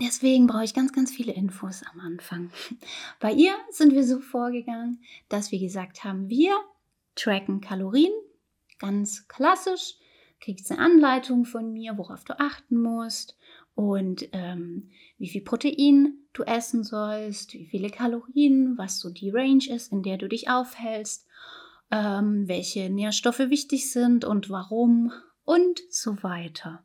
Deswegen 0.00 0.46
brauche 0.46 0.64
ich 0.64 0.74
ganz, 0.74 0.92
ganz 0.92 1.12
viele 1.12 1.32
Infos 1.32 1.82
am 1.92 2.00
Anfang. 2.00 2.50
Bei 3.20 3.32
ihr 3.32 3.52
sind 3.70 3.92
wir 3.92 4.04
so 4.04 4.20
vorgegangen, 4.20 5.02
dass 5.28 5.52
wir 5.52 5.60
gesagt 5.60 6.04
haben, 6.04 6.28
wir 6.28 6.52
tracken 7.14 7.60
Kalorien, 7.60 8.12
ganz 8.78 9.28
klassisch, 9.28 9.94
kriegst 10.40 10.70
eine 10.70 10.80
Anleitung 10.80 11.44
von 11.44 11.72
mir, 11.72 11.96
worauf 11.96 12.24
du 12.24 12.38
achten 12.38 12.82
musst 12.82 13.36
und 13.74 14.28
ähm, 14.32 14.90
wie 15.18 15.28
viel 15.28 15.42
Protein 15.42 16.18
du 16.32 16.42
essen 16.42 16.84
sollst, 16.84 17.54
wie 17.54 17.66
viele 17.66 17.90
Kalorien, 17.90 18.76
was 18.76 18.98
so 18.98 19.10
die 19.10 19.30
Range 19.30 19.64
ist, 19.68 19.92
in 19.92 20.02
der 20.02 20.18
du 20.18 20.28
dich 20.28 20.50
aufhältst, 20.50 21.26
ähm, 21.90 22.48
welche 22.48 22.90
Nährstoffe 22.90 23.38
wichtig 23.38 23.90
sind 23.90 24.24
und 24.24 24.50
warum 24.50 25.12
und 25.44 25.80
so 25.90 26.22
weiter. 26.22 26.84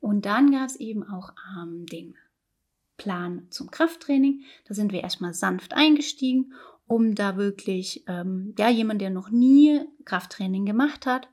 Und 0.00 0.26
dann 0.26 0.50
gab 0.50 0.68
es 0.68 0.76
eben 0.76 1.04
auch 1.04 1.32
ähm, 1.58 1.86
den 1.86 2.16
Plan 2.96 3.46
zum 3.50 3.70
Krafttraining. 3.70 4.42
Da 4.66 4.74
sind 4.74 4.92
wir 4.92 5.02
erstmal 5.02 5.34
sanft 5.34 5.74
eingestiegen, 5.74 6.54
um 6.86 7.14
da 7.14 7.36
wirklich, 7.36 8.04
ähm, 8.06 8.54
ja, 8.58 8.68
jemand, 8.68 9.00
der 9.00 9.10
noch 9.10 9.30
nie 9.30 9.80
Krafttraining 10.04 10.64
gemacht 10.64 11.06
hat, 11.06 11.28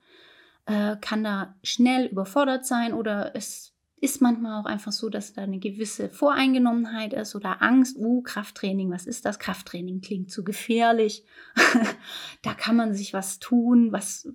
äh, 0.65 0.95
kann 1.01 1.23
da 1.23 1.55
schnell 1.63 2.05
überfordert 2.05 2.65
sein 2.65 2.93
oder 2.93 3.35
es 3.35 3.73
ist 4.03 4.21
manchmal 4.21 4.59
auch 4.59 4.65
einfach 4.65 4.91
so, 4.91 5.07
dass 5.07 5.31
da 5.31 5.43
eine 5.43 5.59
gewisse 5.59 6.09
Voreingenommenheit 6.09 7.13
ist 7.13 7.35
oder 7.35 7.61
Angst. 7.61 7.95
Uh, 7.97 8.21
Krafttraining, 8.21 8.91
was 8.91 9.05
ist 9.05 9.23
das? 9.23 9.39
Krafttraining 9.39 10.01
klingt 10.01 10.29
zu 10.29 10.43
gefährlich. 10.43 11.23
da 12.41 12.53
kann 12.53 12.75
man 12.75 12.93
sich 12.93 13.13
was 13.13 13.39
tun, 13.39 13.93
was 13.93 14.27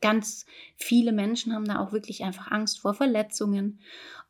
ganz 0.00 0.46
viele 0.74 1.12
Menschen 1.12 1.54
haben 1.54 1.66
da 1.66 1.80
auch 1.80 1.92
wirklich 1.92 2.24
einfach 2.24 2.50
Angst 2.50 2.80
vor 2.80 2.94
Verletzungen. 2.94 3.80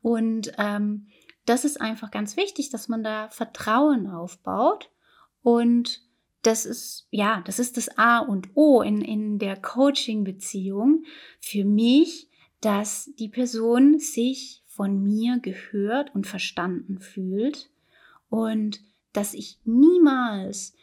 Und 0.02 0.52
ähm, 0.58 1.06
das 1.46 1.64
ist 1.64 1.80
einfach 1.80 2.10
ganz 2.10 2.36
wichtig, 2.36 2.70
dass 2.70 2.88
man 2.88 3.02
da 3.02 3.28
Vertrauen 3.28 4.06
aufbaut. 4.06 4.90
Und 5.42 6.02
das 6.42 6.64
ist, 6.64 7.06
ja, 7.10 7.42
das 7.44 7.58
ist 7.58 7.76
das 7.76 7.98
A 7.98 8.18
und 8.18 8.48
O 8.54 8.82
in, 8.82 9.02
in 9.02 9.38
der 9.38 9.56
Coaching-Beziehung 9.56 11.04
für 11.40 11.64
mich, 11.64 12.28
dass 12.60 13.10
die 13.18 13.28
Person 13.28 13.98
sich 13.98 14.62
von 14.66 15.02
mir 15.02 15.38
gehört 15.38 16.14
und 16.14 16.26
verstanden 16.26 16.98
fühlt 17.00 17.70
und 18.28 18.80
dass 19.12 19.34
ich 19.34 19.58
niemals, 19.64 20.74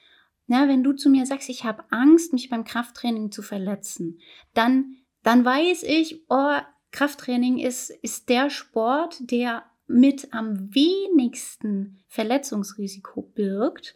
na, 0.48 0.68
wenn 0.68 0.84
du 0.84 0.94
zu 0.94 1.10
mir 1.10 1.26
sagst, 1.26 1.50
ich 1.50 1.64
habe 1.64 1.84
Angst, 1.92 2.34
mich 2.34 2.50
beim 2.50 2.64
Krafttraining 2.64 3.32
zu 3.32 3.42
verletzen, 3.42 4.20
dann, 4.54 4.98
dann 5.24 5.46
weiß 5.46 5.84
ich, 5.84 6.24
oh, 6.30 6.58
Krafttraining 6.92 7.58
ist, 7.58 7.90
ist 7.90 8.30
der 8.30 8.50
Sport, 8.50 9.18
der 9.20 9.64
mit 9.88 10.34
am 10.34 10.74
wenigsten 10.74 12.00
Verletzungsrisiko 12.08 13.22
birgt. 13.22 13.96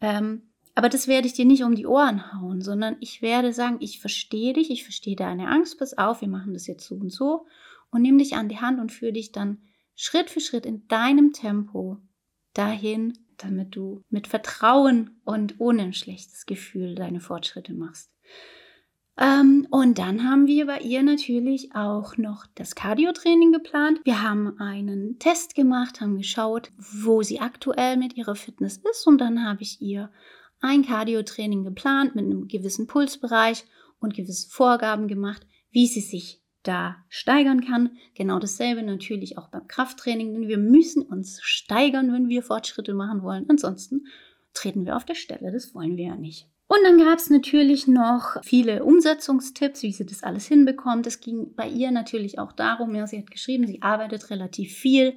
Ähm, 0.00 0.42
aber 0.74 0.88
das 0.88 1.08
werde 1.08 1.26
ich 1.26 1.34
dir 1.34 1.44
nicht 1.44 1.64
um 1.64 1.74
die 1.74 1.86
Ohren 1.86 2.32
hauen, 2.32 2.62
sondern 2.62 2.96
ich 3.00 3.22
werde 3.22 3.52
sagen, 3.52 3.78
ich 3.80 4.00
verstehe 4.00 4.52
dich, 4.52 4.70
ich 4.70 4.84
verstehe 4.84 5.16
deine 5.16 5.48
Angst, 5.48 5.78
pass 5.78 5.98
auf, 5.98 6.20
wir 6.20 6.28
machen 6.28 6.52
das 6.52 6.66
jetzt 6.66 6.86
so 6.86 6.94
und 6.94 7.10
so 7.10 7.46
und 7.90 8.02
nimm 8.02 8.18
dich 8.18 8.34
an 8.34 8.48
die 8.48 8.58
Hand 8.58 8.80
und 8.80 8.92
führe 8.92 9.12
dich 9.12 9.32
dann 9.32 9.62
Schritt 9.94 10.30
für 10.30 10.40
Schritt 10.40 10.64
in 10.64 10.86
deinem 10.88 11.32
Tempo 11.32 11.98
dahin, 12.54 13.18
damit 13.36 13.76
du 13.76 14.02
mit 14.08 14.26
Vertrauen 14.26 15.20
und 15.24 15.60
ohne 15.60 15.82
ein 15.82 15.92
schlechtes 15.92 16.46
Gefühl 16.46 16.94
deine 16.94 17.20
Fortschritte 17.20 17.74
machst. 17.74 18.10
Ähm, 19.20 19.66
und 19.70 19.98
dann 19.98 20.24
haben 20.24 20.46
wir 20.46 20.66
bei 20.66 20.78
ihr 20.78 21.02
natürlich 21.02 21.74
auch 21.74 22.16
noch 22.16 22.46
das 22.54 22.74
Cardio-Training 22.74 23.52
geplant. 23.52 24.00
Wir 24.04 24.22
haben 24.22 24.58
einen 24.58 25.18
Test 25.18 25.54
gemacht, 25.54 26.00
haben 26.00 26.16
geschaut, 26.16 26.72
wo 26.78 27.22
sie 27.22 27.38
aktuell 27.38 27.98
mit 27.98 28.16
ihrer 28.16 28.34
Fitness 28.34 28.78
ist. 28.78 29.06
Und 29.06 29.18
dann 29.20 29.44
habe 29.44 29.62
ich 29.62 29.82
ihr 29.82 30.10
ein 30.62 30.86
Cardio-Training 30.86 31.64
geplant 31.64 32.14
mit 32.14 32.24
einem 32.24 32.48
gewissen 32.48 32.86
Pulsbereich 32.86 33.64
und 34.00 34.14
gewisse 34.14 34.48
Vorgaben 34.48 35.06
gemacht, 35.06 35.46
wie 35.70 35.86
sie 35.86 36.00
sich 36.00 36.40
da 36.62 36.96
steigern 37.08 37.62
kann. 37.62 37.98
Genau 38.14 38.38
dasselbe 38.38 38.82
natürlich 38.82 39.36
auch 39.36 39.48
beim 39.48 39.68
Krafttraining, 39.68 40.32
denn 40.32 40.48
wir 40.48 40.58
müssen 40.58 41.02
uns 41.02 41.40
steigern, 41.42 42.12
wenn 42.12 42.30
wir 42.30 42.42
Fortschritte 42.42 42.94
machen 42.94 43.22
wollen. 43.22 43.44
Ansonsten 43.48 44.06
treten 44.54 44.86
wir 44.86 44.96
auf 44.96 45.04
der 45.04 45.14
Stelle, 45.14 45.52
das 45.52 45.74
wollen 45.74 45.98
wir 45.98 46.06
ja 46.06 46.16
nicht. 46.16 46.48
Und 46.70 46.84
dann 46.84 46.98
gab 46.98 47.18
es 47.18 47.30
natürlich 47.30 47.88
noch 47.88 48.36
viele 48.44 48.84
Umsetzungstipps, 48.84 49.82
wie 49.82 49.90
sie 49.90 50.06
das 50.06 50.22
alles 50.22 50.46
hinbekommt. 50.46 51.04
Es 51.04 51.18
ging 51.18 51.52
bei 51.56 51.66
ihr 51.66 51.90
natürlich 51.90 52.38
auch 52.38 52.52
darum, 52.52 52.94
ja, 52.94 53.08
sie 53.08 53.18
hat 53.18 53.28
geschrieben, 53.28 53.66
sie 53.66 53.82
arbeitet 53.82 54.30
relativ 54.30 54.72
viel. 54.72 55.16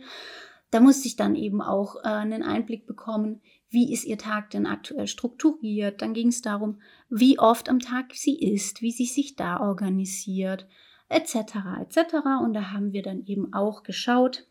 Da 0.72 0.80
musste 0.80 1.08
ich 1.08 1.16
dann 1.16 1.36
eben 1.36 1.62
auch 1.62 1.98
äh, 1.98 2.08
einen 2.08 2.42
Einblick 2.42 2.88
bekommen, 2.88 3.40
wie 3.70 3.94
ist 3.94 4.04
ihr 4.06 4.18
Tag 4.18 4.50
denn 4.50 4.66
aktuell 4.66 5.06
strukturiert. 5.06 6.02
Dann 6.02 6.16
ging 6.16 6.30
es 6.30 6.42
darum, 6.42 6.82
wie 7.12 7.38
oft 7.38 7.70
am 7.70 7.78
Tag 7.78 8.16
sie 8.16 8.40
isst, 8.40 8.82
wie 8.82 8.92
sie 8.92 9.06
sich 9.06 9.36
da 9.36 9.60
organisiert, 9.60 10.66
etc. 11.08 11.36
etc. 11.82 12.16
Und 12.42 12.54
da 12.54 12.72
haben 12.72 12.94
wir 12.94 13.04
dann 13.04 13.28
eben 13.28 13.54
auch 13.54 13.84
geschaut, 13.84 14.48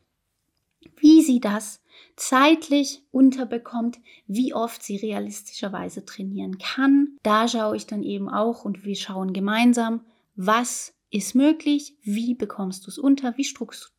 wie 0.96 1.22
sie 1.22 1.40
das 1.40 1.80
zeitlich 2.16 3.02
unterbekommt, 3.10 3.98
wie 4.26 4.54
oft 4.54 4.82
sie 4.82 4.96
realistischerweise 4.96 6.04
trainieren 6.04 6.58
kann. 6.58 7.16
Da 7.22 7.48
schaue 7.48 7.76
ich 7.76 7.86
dann 7.86 8.02
eben 8.02 8.28
auch 8.28 8.64
und 8.64 8.84
wir 8.84 8.96
schauen 8.96 9.32
gemeinsam, 9.32 10.04
was 10.34 10.94
ist 11.10 11.34
möglich, 11.34 11.96
wie 12.02 12.34
bekommst 12.34 12.86
du 12.86 12.90
es 12.90 12.98
unter, 12.98 13.36
wie 13.36 13.46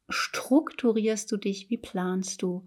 strukturierst 0.09 1.31
du 1.31 1.37
dich, 1.37 1.69
wie 1.69 1.77
planst 1.77 2.41
du 2.41 2.65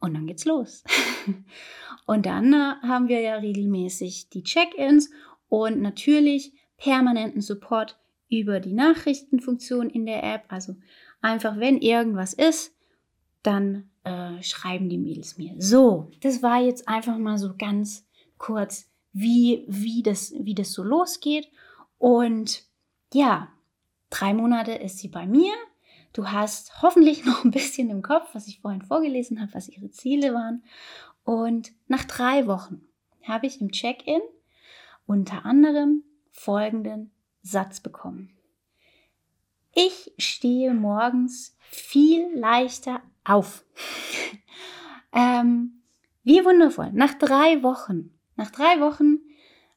und 0.00 0.14
dann 0.14 0.26
geht's 0.26 0.44
los. 0.44 0.84
und 2.06 2.26
dann 2.26 2.52
äh, 2.52 2.74
haben 2.82 3.08
wir 3.08 3.20
ja 3.20 3.36
regelmäßig 3.36 4.28
die 4.28 4.42
Check-ins 4.42 5.10
und 5.48 5.80
natürlich 5.80 6.52
permanenten 6.76 7.40
Support 7.40 7.98
über 8.28 8.60
die 8.60 8.72
Nachrichtenfunktion 8.72 9.88
in 9.88 10.06
der 10.06 10.22
App. 10.22 10.44
Also 10.48 10.76
einfach, 11.20 11.58
wenn 11.58 11.78
irgendwas 11.78 12.34
ist, 12.34 12.73
dann 13.44 13.90
äh, 14.02 14.42
schreiben 14.42 14.88
die 14.88 14.98
Mädels 14.98 15.38
mir. 15.38 15.54
So, 15.58 16.10
das 16.20 16.42
war 16.42 16.60
jetzt 16.60 16.88
einfach 16.88 17.16
mal 17.16 17.38
so 17.38 17.54
ganz 17.56 18.04
kurz, 18.38 18.90
wie, 19.12 19.64
wie, 19.68 20.02
das, 20.02 20.34
wie 20.36 20.54
das 20.54 20.72
so 20.72 20.82
losgeht. 20.82 21.48
Und 21.98 22.64
ja, 23.12 23.52
drei 24.10 24.34
Monate 24.34 24.72
ist 24.72 24.98
sie 24.98 25.08
bei 25.08 25.26
mir. 25.26 25.52
Du 26.12 26.30
hast 26.30 26.82
hoffentlich 26.82 27.24
noch 27.26 27.44
ein 27.44 27.50
bisschen 27.50 27.90
im 27.90 28.02
Kopf, 28.02 28.34
was 28.34 28.48
ich 28.48 28.60
vorhin 28.60 28.82
vorgelesen 28.82 29.40
habe, 29.40 29.54
was 29.54 29.68
ihre 29.68 29.90
Ziele 29.90 30.34
waren. 30.34 30.64
Und 31.22 31.72
nach 31.86 32.04
drei 32.04 32.46
Wochen 32.46 32.82
habe 33.22 33.46
ich 33.46 33.60
im 33.60 33.70
Check-in 33.70 34.20
unter 35.06 35.44
anderem 35.44 36.02
folgenden 36.30 37.10
Satz 37.42 37.80
bekommen. 37.80 38.30
Ich 39.74 40.12
stehe 40.18 40.72
morgens 40.72 41.56
viel 41.60 42.28
leichter 42.36 43.02
auf. 43.24 43.64
ähm, 45.12 45.82
wie 46.22 46.44
wundervoll. 46.44 46.90
Nach 46.92 47.14
drei 47.14 47.62
Wochen, 47.62 48.10
nach 48.36 48.50
drei 48.50 48.80
Wochen 48.80 49.18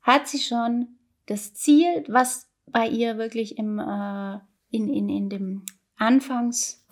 hat 0.01 0.27
sie 0.27 0.39
schon 0.39 0.97
das 1.25 1.53
Ziel, 1.53 2.05
was 2.07 2.47
bei 2.65 2.87
ihr 2.87 3.17
wirklich 3.17 3.57
im, 3.57 3.79
äh, 3.79 4.39
in, 4.69 4.89
in, 4.89 5.09
in 5.09 5.29
dem 5.29 5.65
Anfangs, 5.97 6.85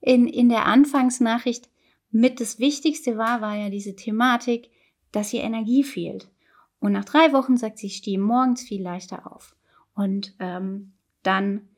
in, 0.00 0.26
in 0.26 0.48
der 0.48 0.66
Anfangsnachricht 0.66 1.68
mit 2.10 2.40
das 2.40 2.58
Wichtigste 2.58 3.18
war, 3.18 3.40
war 3.40 3.56
ja 3.56 3.70
diese 3.70 3.96
Thematik, 3.96 4.70
dass 5.12 5.32
ihr 5.32 5.42
Energie 5.42 5.84
fehlt. 5.84 6.28
Und 6.78 6.92
nach 6.92 7.04
drei 7.04 7.32
Wochen 7.32 7.56
sagt 7.56 7.78
sie, 7.78 7.86
ich 7.86 7.96
stehe 7.96 8.18
morgens 8.18 8.62
viel 8.62 8.82
leichter 8.82 9.30
auf. 9.30 9.56
Und 9.94 10.34
ähm, 10.38 10.92
dann 11.22 11.68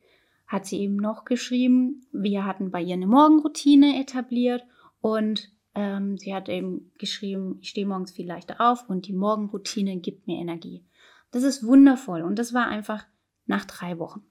hat 0.47 0.65
sie 0.65 0.79
eben 0.79 0.95
noch 0.95 1.25
geschrieben, 1.25 2.05
wir 2.11 2.45
hatten 2.45 2.71
bei 2.71 2.81
ihr 2.81 2.93
eine 2.93 3.07
Morgenroutine 3.07 3.99
etabliert 3.99 4.63
und 5.01 5.51
ähm, 5.75 6.17
sie 6.17 6.33
hat 6.33 6.49
eben 6.49 6.91
geschrieben, 6.97 7.59
ich 7.61 7.69
stehe 7.69 7.85
morgens 7.85 8.11
viel 8.11 8.25
leichter 8.25 8.59
auf 8.59 8.89
und 8.89 9.07
die 9.07 9.13
Morgenroutine 9.13 9.97
gibt 9.97 10.25
mir 10.25 10.39
Energie. 10.39 10.83
Das 11.31 11.43
ist 11.43 11.65
wundervoll 11.65 12.21
und 12.21 12.39
das 12.39 12.53
war 12.53 12.67
einfach 12.67 13.05
nach 13.45 13.65
drei 13.65 13.99
Wochen. 13.99 14.23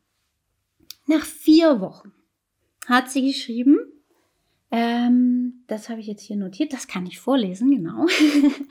Nach 1.06 1.25
vier 1.25 1.80
Wochen 1.80 2.12
hat 2.87 3.11
sie 3.11 3.26
geschrieben, 3.26 3.78
ähm, 4.70 5.64
das 5.66 5.88
habe 5.88 6.00
ich 6.00 6.06
jetzt 6.06 6.23
hier 6.23 6.37
notiert, 6.37 6.73
das 6.73 6.88
kann 6.88 7.06
ich 7.06 7.20
vorlesen, 7.20 7.70
genau. 7.70 8.06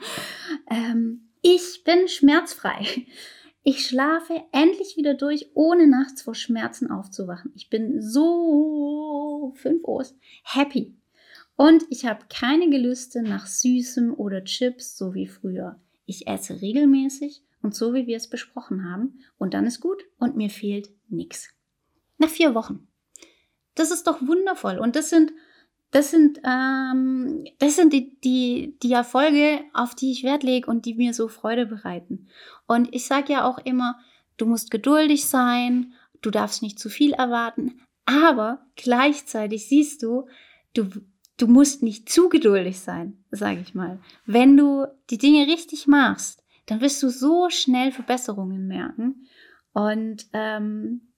ähm, 0.70 1.28
ich 1.42 1.82
bin 1.84 2.08
schmerzfrei. 2.08 3.06
Ich 3.68 3.84
schlafe 3.84 4.44
endlich 4.52 4.96
wieder 4.96 5.14
durch, 5.14 5.50
ohne 5.54 5.88
nachts 5.88 6.22
vor 6.22 6.36
Schmerzen 6.36 6.88
aufzuwachen. 6.88 7.50
Ich 7.56 7.68
bin 7.68 8.00
so 8.00 9.52
fünf 9.56 9.82
O's 9.82 10.14
happy. 10.44 10.94
Und 11.56 11.82
ich 11.90 12.06
habe 12.06 12.26
keine 12.30 12.70
Gelüste 12.70 13.22
nach 13.22 13.48
Süßem 13.48 14.14
oder 14.14 14.44
Chips, 14.44 14.96
so 14.96 15.14
wie 15.14 15.26
früher. 15.26 15.80
Ich 16.04 16.28
esse 16.28 16.62
regelmäßig 16.62 17.42
und 17.60 17.74
so 17.74 17.92
wie 17.92 18.06
wir 18.06 18.16
es 18.16 18.30
besprochen 18.30 18.88
haben. 18.88 19.18
Und 19.36 19.52
dann 19.52 19.66
ist 19.66 19.80
gut 19.80 20.00
und 20.20 20.36
mir 20.36 20.48
fehlt 20.48 20.90
nichts. 21.08 21.48
Nach 22.18 22.30
vier 22.30 22.54
Wochen. 22.54 22.86
Das 23.74 23.90
ist 23.90 24.06
doch 24.06 24.22
wundervoll. 24.24 24.78
Und 24.78 24.94
das 24.94 25.10
sind 25.10 25.32
das 25.90 26.10
sind, 26.10 26.40
ähm, 26.44 27.44
das 27.58 27.76
sind 27.76 27.92
die, 27.92 28.18
die, 28.20 28.76
die 28.82 28.92
Erfolge, 28.92 29.60
auf 29.72 29.94
die 29.94 30.10
ich 30.10 30.24
Wert 30.24 30.42
lege 30.42 30.70
und 30.70 30.84
die 30.84 30.94
mir 30.94 31.14
so 31.14 31.28
Freude 31.28 31.66
bereiten. 31.66 32.28
Und 32.66 32.94
ich 32.94 33.06
sage 33.06 33.32
ja 33.32 33.48
auch 33.48 33.58
immer, 33.58 33.98
du 34.36 34.46
musst 34.46 34.70
geduldig 34.70 35.26
sein, 35.26 35.94
du 36.22 36.30
darfst 36.30 36.62
nicht 36.62 36.78
zu 36.78 36.88
viel 36.88 37.12
erwarten, 37.12 37.80
aber 38.04 38.66
gleichzeitig 38.76 39.68
siehst 39.68 40.02
du, 40.02 40.26
du, 40.74 40.88
du 41.36 41.46
musst 41.46 41.82
nicht 41.82 42.08
zu 42.08 42.28
geduldig 42.28 42.80
sein, 42.80 43.24
sage 43.30 43.60
ich 43.60 43.74
mal. 43.74 44.00
Wenn 44.24 44.56
du 44.56 44.86
die 45.10 45.18
Dinge 45.18 45.46
richtig 45.46 45.86
machst, 45.86 46.42
dann 46.66 46.80
wirst 46.80 47.02
du 47.02 47.10
so 47.10 47.48
schnell 47.48 47.92
Verbesserungen 47.92 48.66
merken. 48.66 49.26
Und 49.72 50.26
ähm, 50.32 51.12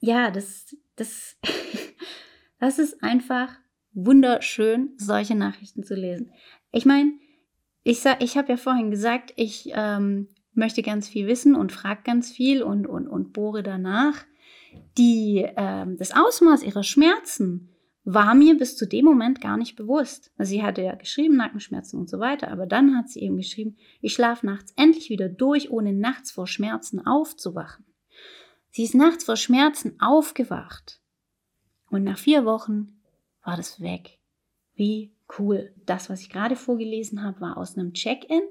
ja, 0.00 0.30
das, 0.30 0.76
das, 0.96 1.36
das 2.58 2.78
ist 2.78 3.02
einfach 3.02 3.48
wunderschön, 3.94 4.90
solche 4.96 5.34
Nachrichten 5.34 5.84
zu 5.84 5.94
lesen. 5.94 6.32
Ich 6.72 6.84
meine, 6.84 7.12
ich, 7.82 8.04
ich 8.20 8.36
habe 8.36 8.48
ja 8.48 8.56
vorhin 8.56 8.90
gesagt, 8.90 9.32
ich 9.36 9.70
ähm, 9.74 10.28
möchte 10.52 10.82
ganz 10.82 11.08
viel 11.08 11.26
wissen 11.26 11.54
und 11.54 11.72
frage 11.72 12.02
ganz 12.04 12.30
viel 12.30 12.62
und, 12.62 12.86
und, 12.86 13.08
und 13.08 13.32
bohre 13.32 13.62
danach. 13.62 14.24
Die, 14.98 15.46
ähm, 15.56 15.96
das 15.98 16.12
Ausmaß 16.14 16.62
ihrer 16.62 16.82
Schmerzen 16.82 17.70
war 18.04 18.34
mir 18.34 18.56
bis 18.56 18.76
zu 18.76 18.86
dem 18.86 19.04
Moment 19.04 19.40
gar 19.40 19.56
nicht 19.56 19.76
bewusst. 19.76 20.32
Also 20.36 20.50
sie 20.50 20.62
hatte 20.62 20.82
ja 20.82 20.94
geschrieben, 20.94 21.36
Nackenschmerzen 21.36 21.98
und 21.98 22.10
so 22.10 22.18
weiter, 22.20 22.50
aber 22.50 22.66
dann 22.66 22.96
hat 22.96 23.08
sie 23.08 23.20
eben 23.20 23.36
geschrieben, 23.36 23.76
ich 24.00 24.12
schlafe 24.12 24.44
nachts 24.44 24.72
endlich 24.76 25.08
wieder 25.08 25.28
durch, 25.28 25.70
ohne 25.70 25.92
nachts 25.92 26.30
vor 26.30 26.46
Schmerzen 26.46 27.04
aufzuwachen. 27.06 27.86
Sie 28.70 28.82
ist 28.82 28.94
nachts 28.94 29.24
vor 29.24 29.36
Schmerzen 29.36 30.00
aufgewacht. 30.00 31.00
Und 31.88 32.04
nach 32.04 32.18
vier 32.18 32.44
Wochen 32.44 32.93
war 33.44 33.56
das 33.56 33.80
weg. 33.80 34.18
Wie 34.74 35.12
cool. 35.38 35.72
Das, 35.86 36.10
was 36.10 36.20
ich 36.20 36.30
gerade 36.30 36.56
vorgelesen 36.56 37.22
habe, 37.22 37.40
war 37.40 37.56
aus 37.56 37.76
einem 37.76 37.92
Check-in. 37.92 38.42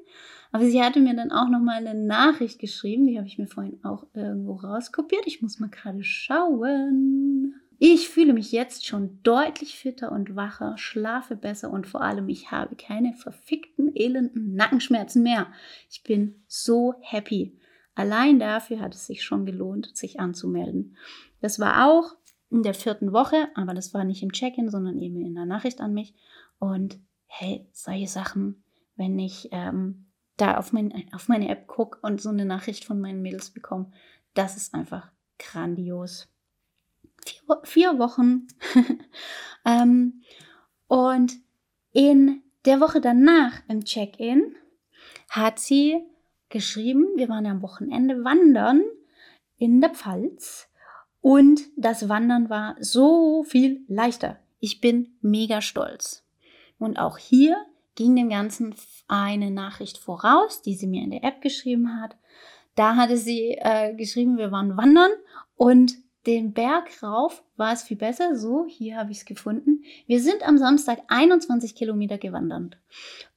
Aber 0.52 0.66
sie 0.66 0.82
hatte 0.82 1.00
mir 1.00 1.16
dann 1.16 1.32
auch 1.32 1.50
nochmal 1.50 1.86
eine 1.86 2.00
Nachricht 2.00 2.60
geschrieben. 2.60 3.08
Die 3.08 3.18
habe 3.18 3.28
ich 3.28 3.38
mir 3.38 3.48
vorhin 3.48 3.84
auch 3.84 4.06
irgendwo 4.14 4.54
rauskopiert. 4.54 5.24
Ich 5.26 5.42
muss 5.42 5.60
mal 5.60 5.70
gerade 5.70 6.04
schauen. 6.04 7.56
Ich 7.80 8.08
fühle 8.08 8.34
mich 8.34 8.52
jetzt 8.52 8.86
schon 8.86 9.20
deutlich 9.24 9.76
fitter 9.76 10.12
und 10.12 10.36
wacher, 10.36 10.78
schlafe 10.78 11.36
besser 11.36 11.70
und 11.70 11.86
vor 11.86 12.02
allem 12.02 12.30
ich 12.30 12.50
habe 12.50 12.76
keine 12.76 13.14
verfickten, 13.14 13.92
elenden 13.94 14.56
Nackenschmerzen 14.56 15.22
mehr. 15.22 15.48
Ich 15.90 16.04
bin 16.04 16.44
so 16.48 16.94
happy. 17.02 17.60
Allein 17.96 18.40
dafür 18.40 18.80
hat 18.80 18.96
es 18.96 19.08
sich 19.08 19.24
schon 19.24 19.46
gelohnt, 19.46 19.98
sich 19.98 20.20
anzumelden. 20.20 20.96
Das 21.42 21.60
war 21.60 21.90
auch 21.90 22.16
in 22.54 22.62
der 22.62 22.76
vierten 22.76 23.12
Woche, 23.12 23.50
aber 23.56 23.74
das 23.74 23.96
war 23.96 24.04
nicht 24.04 24.22
im 24.22 24.32
Check-in, 24.32 24.70
sondern 24.70 25.00
eben 25.00 25.20
in 25.26 25.34
der 25.34 25.46
Nachricht 25.46 25.82
an 25.82 25.94
mich. 25.94 26.14
Und 26.60 27.00
hey, 27.26 27.68
solche 27.74 28.08
Sachen, 28.08 28.64
wenn 28.96 29.18
ich 29.18 29.50
ähm, 29.52 30.06
da 30.38 30.58
auf, 30.58 30.72
mein, 30.72 30.94
auf 31.14 31.28
meine 31.28 31.50
App 31.50 31.66
gucke 31.66 31.98
und 32.04 32.22
so 32.22 32.30
eine 32.30 32.46
Nachricht 32.46 32.86
von 32.86 33.02
meinen 33.02 33.24
Mädels 33.24 33.50
bekomme, 33.50 33.92
das 34.36 34.56
ist 34.56 34.76
einfach 34.76 35.12
grandios. 35.40 36.30
Vier, 37.26 37.42
vier 37.64 38.00
Wochen. 38.00 38.48
ähm, 39.66 40.22
und 40.88 41.34
in 41.92 42.44
der 42.66 42.80
Woche 42.80 43.02
danach 43.02 43.62
im 43.68 43.84
Check-in 43.84 44.56
hat 45.30 45.58
sie 45.58 46.04
geschrieben, 46.50 47.08
wir 47.16 47.30
waren 47.30 47.46
ja 47.46 47.52
am 47.52 47.64
Wochenende 47.64 48.24
wandern 48.24 48.84
in 49.58 49.82
der 49.82 49.90
Pfalz 49.90 50.70
und 51.24 51.62
das 51.78 52.10
Wandern 52.10 52.50
war 52.50 52.76
so 52.82 53.44
viel 53.44 53.86
leichter. 53.88 54.40
Ich 54.60 54.82
bin 54.82 55.16
mega 55.22 55.62
stolz. 55.62 56.28
Und 56.80 57.00
auch 57.00 57.18
hier 57.18 57.56
ging 57.96 58.14
dem 58.18 58.28
Ganzen 58.28 58.76
eine 59.08 59.50
Nachricht 59.50 60.00
voraus, 60.00 60.62
die 60.62 60.76
sie 60.76 60.86
mir 60.86 61.02
in 61.02 61.12
der 61.12 61.24
App 61.24 61.42
geschrieben 61.42 62.02
hat. 62.02 62.18
Da 62.76 62.98
hatte 62.98 63.16
sie 63.16 63.58
äh, 63.58 63.96
geschrieben, 63.96 64.38
wir 64.38 64.52
waren 64.52 64.76
wandern 64.76 65.12
und 65.56 65.94
den 66.26 66.52
Berg 66.52 67.02
rauf 67.02 67.42
war 67.56 67.72
es 67.72 67.84
viel 67.84 67.98
besser. 67.98 68.36
So, 68.36 68.66
hier 68.68 68.98
habe 68.98 69.12
ich 69.14 69.20
es 69.20 69.26
gefunden. 69.26 69.86
Wir 70.06 70.20
sind 70.20 70.46
am 70.46 70.58
Samstag 70.58 71.04
21 71.08 71.74
Kilometer 71.74 72.18
gewandert. 72.18 72.78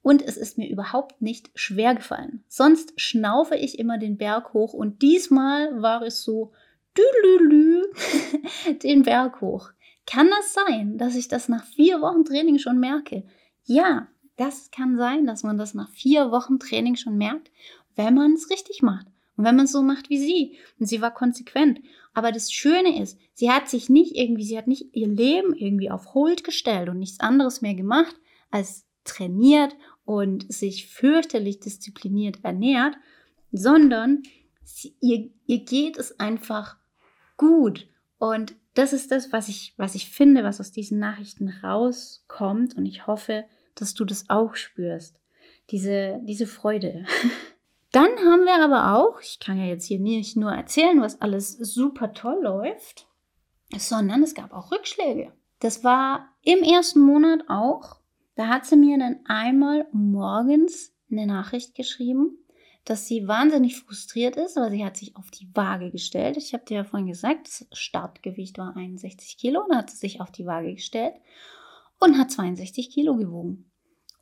Und 0.02 0.22
es 0.22 0.36
ist 0.36 0.58
mir 0.58 0.68
überhaupt 0.68 1.22
nicht 1.22 1.50
schwer 1.54 1.94
gefallen. 1.94 2.42
Sonst 2.48 3.00
schnaufe 3.00 3.54
ich 3.54 3.78
immer 3.78 3.98
den 3.98 4.16
Berg 4.16 4.54
hoch 4.54 4.72
und 4.72 5.02
diesmal 5.02 5.80
war 5.80 6.02
es 6.02 6.24
so 6.24 6.50
den 8.82 9.02
Berg 9.02 9.40
hoch. 9.40 9.70
Kann 10.06 10.30
das 10.30 10.54
sein, 10.54 10.98
dass 10.98 11.16
ich 11.16 11.28
das 11.28 11.48
nach 11.48 11.64
vier 11.64 12.00
Wochen 12.00 12.24
Training 12.24 12.58
schon 12.58 12.78
merke? 12.78 13.24
Ja, 13.64 14.08
das 14.36 14.70
kann 14.70 14.96
sein, 14.96 15.26
dass 15.26 15.42
man 15.42 15.58
das 15.58 15.74
nach 15.74 15.90
vier 15.90 16.30
Wochen 16.30 16.58
Training 16.58 16.96
schon 16.96 17.16
merkt, 17.16 17.50
wenn 17.96 18.14
man 18.14 18.34
es 18.34 18.50
richtig 18.50 18.82
macht. 18.82 19.06
Und 19.36 19.44
wenn 19.44 19.56
man 19.56 19.66
es 19.66 19.72
so 19.72 19.82
macht 19.82 20.08
wie 20.08 20.18
sie. 20.18 20.56
Und 20.78 20.86
sie 20.86 21.02
war 21.02 21.12
konsequent. 21.12 21.80
Aber 22.14 22.32
das 22.32 22.52
Schöne 22.52 23.02
ist, 23.02 23.18
sie 23.34 23.50
hat 23.50 23.68
sich 23.68 23.88
nicht 23.88 24.16
irgendwie, 24.16 24.44
sie 24.44 24.56
hat 24.56 24.66
nicht 24.66 24.94
ihr 24.94 25.08
Leben 25.08 25.54
irgendwie 25.54 25.90
auf 25.90 26.14
Hold 26.14 26.44
gestellt 26.44 26.88
und 26.88 26.98
nichts 26.98 27.20
anderes 27.20 27.60
mehr 27.60 27.74
gemacht, 27.74 28.16
als 28.50 28.86
trainiert 29.04 29.76
und 30.04 30.50
sich 30.52 30.86
fürchterlich 30.86 31.60
diszipliniert 31.60 32.38
ernährt, 32.42 32.96
sondern 33.52 34.22
sie, 34.64 34.94
ihr, 35.00 35.30
ihr 35.46 35.64
geht 35.64 35.98
es 35.98 36.18
einfach 36.18 36.76
gut. 37.36 37.88
Und 38.18 38.54
das 38.74 38.92
ist 38.92 39.10
das, 39.10 39.32
was 39.32 39.48
ich, 39.48 39.74
was 39.76 39.94
ich 39.94 40.10
finde, 40.10 40.44
was 40.44 40.60
aus 40.60 40.72
diesen 40.72 40.98
Nachrichten 40.98 41.48
rauskommt. 41.48 42.76
Und 42.76 42.86
ich 42.86 43.06
hoffe, 43.06 43.44
dass 43.74 43.94
du 43.94 44.04
das 44.04 44.28
auch 44.28 44.54
spürst. 44.56 45.20
Diese, 45.70 46.20
diese 46.22 46.46
Freude. 46.46 47.04
Dann 47.92 48.10
haben 48.18 48.44
wir 48.44 48.62
aber 48.62 48.98
auch, 48.98 49.20
ich 49.20 49.38
kann 49.38 49.58
ja 49.58 49.64
jetzt 49.64 49.86
hier 49.86 49.98
nicht 49.98 50.36
nur 50.36 50.52
erzählen, 50.52 51.00
was 51.00 51.20
alles 51.22 51.52
super 51.52 52.12
toll 52.12 52.40
läuft, 52.42 53.06
sondern 53.76 54.22
es 54.22 54.34
gab 54.34 54.52
auch 54.52 54.70
Rückschläge. 54.70 55.32
Das 55.60 55.82
war 55.82 56.28
im 56.42 56.62
ersten 56.62 57.00
Monat 57.00 57.44
auch. 57.48 58.00
Da 58.34 58.48
hat 58.48 58.66
sie 58.66 58.76
mir 58.76 58.98
dann 58.98 59.20
einmal 59.24 59.86
morgens 59.92 60.92
eine 61.10 61.26
Nachricht 61.26 61.74
geschrieben 61.74 62.38
dass 62.86 63.06
sie 63.06 63.26
wahnsinnig 63.26 63.80
frustriert 63.80 64.36
ist, 64.36 64.56
aber 64.56 64.70
sie 64.70 64.84
hat 64.84 64.96
sich 64.96 65.16
auf 65.16 65.30
die 65.32 65.50
Waage 65.54 65.90
gestellt. 65.90 66.36
Ich 66.36 66.54
habe 66.54 66.64
dir 66.64 66.78
ja 66.78 66.84
vorhin 66.84 67.08
gesagt, 67.08 67.48
das 67.48 67.66
Startgewicht 67.72 68.58
war 68.58 68.76
61 68.76 69.36
Kilo 69.36 69.64
und 69.64 69.76
hat 69.76 69.90
sie 69.90 69.96
sich 69.96 70.20
auf 70.20 70.30
die 70.30 70.46
Waage 70.46 70.72
gestellt 70.72 71.14
und 71.98 72.16
hat 72.16 72.30
62 72.30 72.90
Kilo 72.90 73.16
gewogen. 73.16 73.70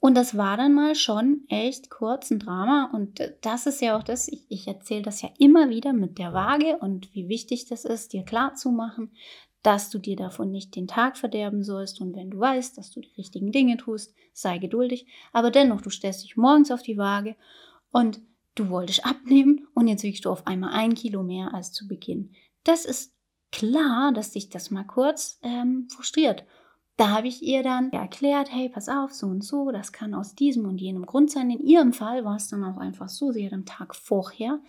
Und 0.00 0.16
das 0.16 0.36
war 0.36 0.56
dann 0.56 0.72
mal 0.72 0.94
schon 0.94 1.44
echt 1.48 1.90
kurz 1.90 2.30
ein 2.30 2.38
Drama. 2.38 2.90
Und 2.92 3.20
das 3.42 3.66
ist 3.66 3.82
ja 3.82 3.98
auch 3.98 4.02
das, 4.02 4.28
ich, 4.28 4.46
ich 4.48 4.66
erzähle 4.66 5.02
das 5.02 5.20
ja 5.20 5.28
immer 5.38 5.68
wieder 5.68 5.92
mit 5.92 6.18
der 6.18 6.32
Waage 6.32 6.78
und 6.78 7.14
wie 7.14 7.28
wichtig 7.28 7.66
das 7.66 7.84
ist, 7.84 8.14
dir 8.14 8.22
klarzumachen, 8.22 9.12
dass 9.62 9.90
du 9.90 9.98
dir 9.98 10.16
davon 10.16 10.50
nicht 10.50 10.74
den 10.74 10.86
Tag 10.86 11.18
verderben 11.18 11.62
sollst. 11.62 12.00
Und 12.00 12.16
wenn 12.16 12.30
du 12.30 12.38
weißt, 12.38 12.78
dass 12.78 12.90
du 12.90 13.00
die 13.00 13.12
richtigen 13.16 13.52
Dinge 13.52 13.76
tust, 13.76 14.14
sei 14.32 14.56
geduldig. 14.56 15.06
Aber 15.34 15.50
dennoch, 15.50 15.82
du 15.82 15.90
stellst 15.90 16.24
dich 16.24 16.36
morgens 16.36 16.70
auf 16.70 16.82
die 16.82 16.96
Waage 16.96 17.36
und 17.90 18.20
du 18.54 18.68
wolltest 18.68 19.04
abnehmen 19.04 19.66
und 19.74 19.88
jetzt 19.88 20.02
wiegst 20.02 20.24
du 20.24 20.30
auf 20.30 20.46
einmal 20.46 20.72
ein 20.72 20.94
Kilo 20.94 21.22
mehr 21.22 21.54
als 21.54 21.72
zu 21.72 21.88
Beginn. 21.88 22.32
Das 22.64 22.84
ist 22.84 23.14
klar, 23.52 24.12
dass 24.12 24.32
dich 24.32 24.48
das 24.48 24.70
mal 24.70 24.84
kurz 24.84 25.38
ähm, 25.42 25.88
frustriert. 25.90 26.44
Da 26.96 27.10
habe 27.10 27.26
ich 27.26 27.42
ihr 27.42 27.64
dann 27.64 27.90
erklärt, 27.90 28.52
hey, 28.52 28.68
pass 28.68 28.88
auf, 28.88 29.12
so 29.12 29.26
und 29.26 29.42
so, 29.42 29.72
das 29.72 29.92
kann 29.92 30.14
aus 30.14 30.34
diesem 30.36 30.64
und 30.64 30.80
jenem 30.80 31.06
Grund 31.06 31.30
sein. 31.30 31.50
In 31.50 31.60
ihrem 31.60 31.92
Fall 31.92 32.24
war 32.24 32.36
es 32.36 32.48
dann 32.48 32.62
auch 32.62 32.76
einfach 32.76 33.08
so, 33.08 33.32
sie 33.32 33.44
hat 33.44 33.52
am 33.52 33.64
Tag 33.64 33.96
vorher 33.96 34.60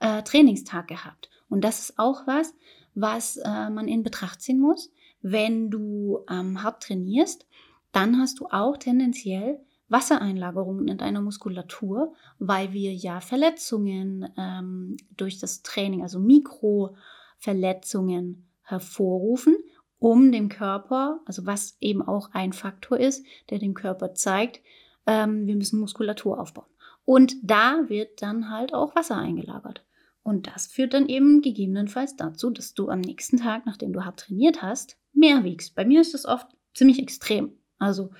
äh, 0.00 0.22
Trainingstag 0.22 0.88
gehabt. 0.88 1.28
Und 1.48 1.62
das 1.62 1.80
ist 1.80 1.98
auch 1.98 2.26
was, 2.26 2.54
was 2.94 3.36
äh, 3.36 3.70
man 3.70 3.88
in 3.88 4.02
Betracht 4.02 4.40
ziehen 4.40 4.58
muss. 4.58 4.90
Wenn 5.20 5.70
du 5.70 6.20
ähm, 6.30 6.62
hart 6.62 6.82
trainierst, 6.82 7.46
dann 7.92 8.18
hast 8.18 8.40
du 8.40 8.46
auch 8.46 8.78
tendenziell 8.78 9.60
Wassereinlagerungen 9.88 10.88
in 10.88 10.98
deiner 10.98 11.20
Muskulatur, 11.20 12.14
weil 12.38 12.72
wir 12.72 12.94
ja 12.94 13.20
Verletzungen 13.20 14.28
ähm, 14.36 14.96
durch 15.16 15.38
das 15.38 15.62
Training, 15.62 16.02
also 16.02 16.18
Mikroverletzungen 16.18 18.48
hervorrufen, 18.62 19.56
um 19.98 20.32
dem 20.32 20.48
Körper, 20.48 21.20
also 21.24 21.46
was 21.46 21.76
eben 21.80 22.02
auch 22.02 22.30
ein 22.32 22.52
Faktor 22.52 22.98
ist, 22.98 23.24
der 23.50 23.58
dem 23.58 23.74
Körper 23.74 24.14
zeigt, 24.14 24.60
ähm, 25.06 25.46
wir 25.46 25.56
müssen 25.56 25.80
Muskulatur 25.80 26.40
aufbauen. 26.40 26.66
Und 27.04 27.36
da 27.42 27.88
wird 27.88 28.20
dann 28.20 28.50
halt 28.50 28.74
auch 28.74 28.96
Wasser 28.96 29.16
eingelagert. 29.16 29.84
Und 30.24 30.48
das 30.48 30.66
führt 30.66 30.92
dann 30.92 31.08
eben 31.08 31.40
gegebenenfalls 31.40 32.16
dazu, 32.16 32.50
dass 32.50 32.74
du 32.74 32.88
am 32.88 33.00
nächsten 33.00 33.36
Tag, 33.36 33.64
nachdem 33.64 33.92
du 33.92 34.04
hart 34.04 34.18
trainiert 34.18 34.60
hast, 34.60 34.96
mehr 35.12 35.44
wiegst. 35.44 35.76
Bei 35.76 35.84
mir 35.84 36.00
ist 36.00 36.14
das 36.14 36.26
oft 36.26 36.48
ziemlich 36.74 37.00
extrem. 37.00 37.52
Also, 37.78 38.10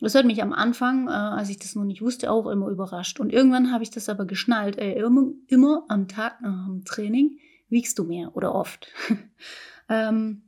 das 0.00 0.14
hat 0.14 0.26
mich 0.26 0.42
am 0.42 0.52
Anfang, 0.52 1.08
äh, 1.08 1.12
als 1.12 1.48
ich 1.48 1.58
das 1.58 1.74
noch 1.74 1.84
nicht 1.84 2.02
wusste, 2.02 2.30
auch 2.30 2.46
immer 2.46 2.68
überrascht. 2.68 3.20
Und 3.20 3.32
irgendwann 3.32 3.72
habe 3.72 3.82
ich 3.82 3.90
das 3.90 4.08
aber 4.08 4.26
geschnallt. 4.26 4.76
Ey, 4.76 4.98
immer, 4.98 5.32
immer 5.46 5.84
am 5.88 6.08
Tag 6.08 6.40
nach 6.42 6.66
dem 6.66 6.84
Training 6.84 7.38
wiegst 7.68 7.98
du 7.98 8.04
mehr 8.04 8.36
oder 8.36 8.54
oft. 8.54 8.88
ähm, 9.88 10.42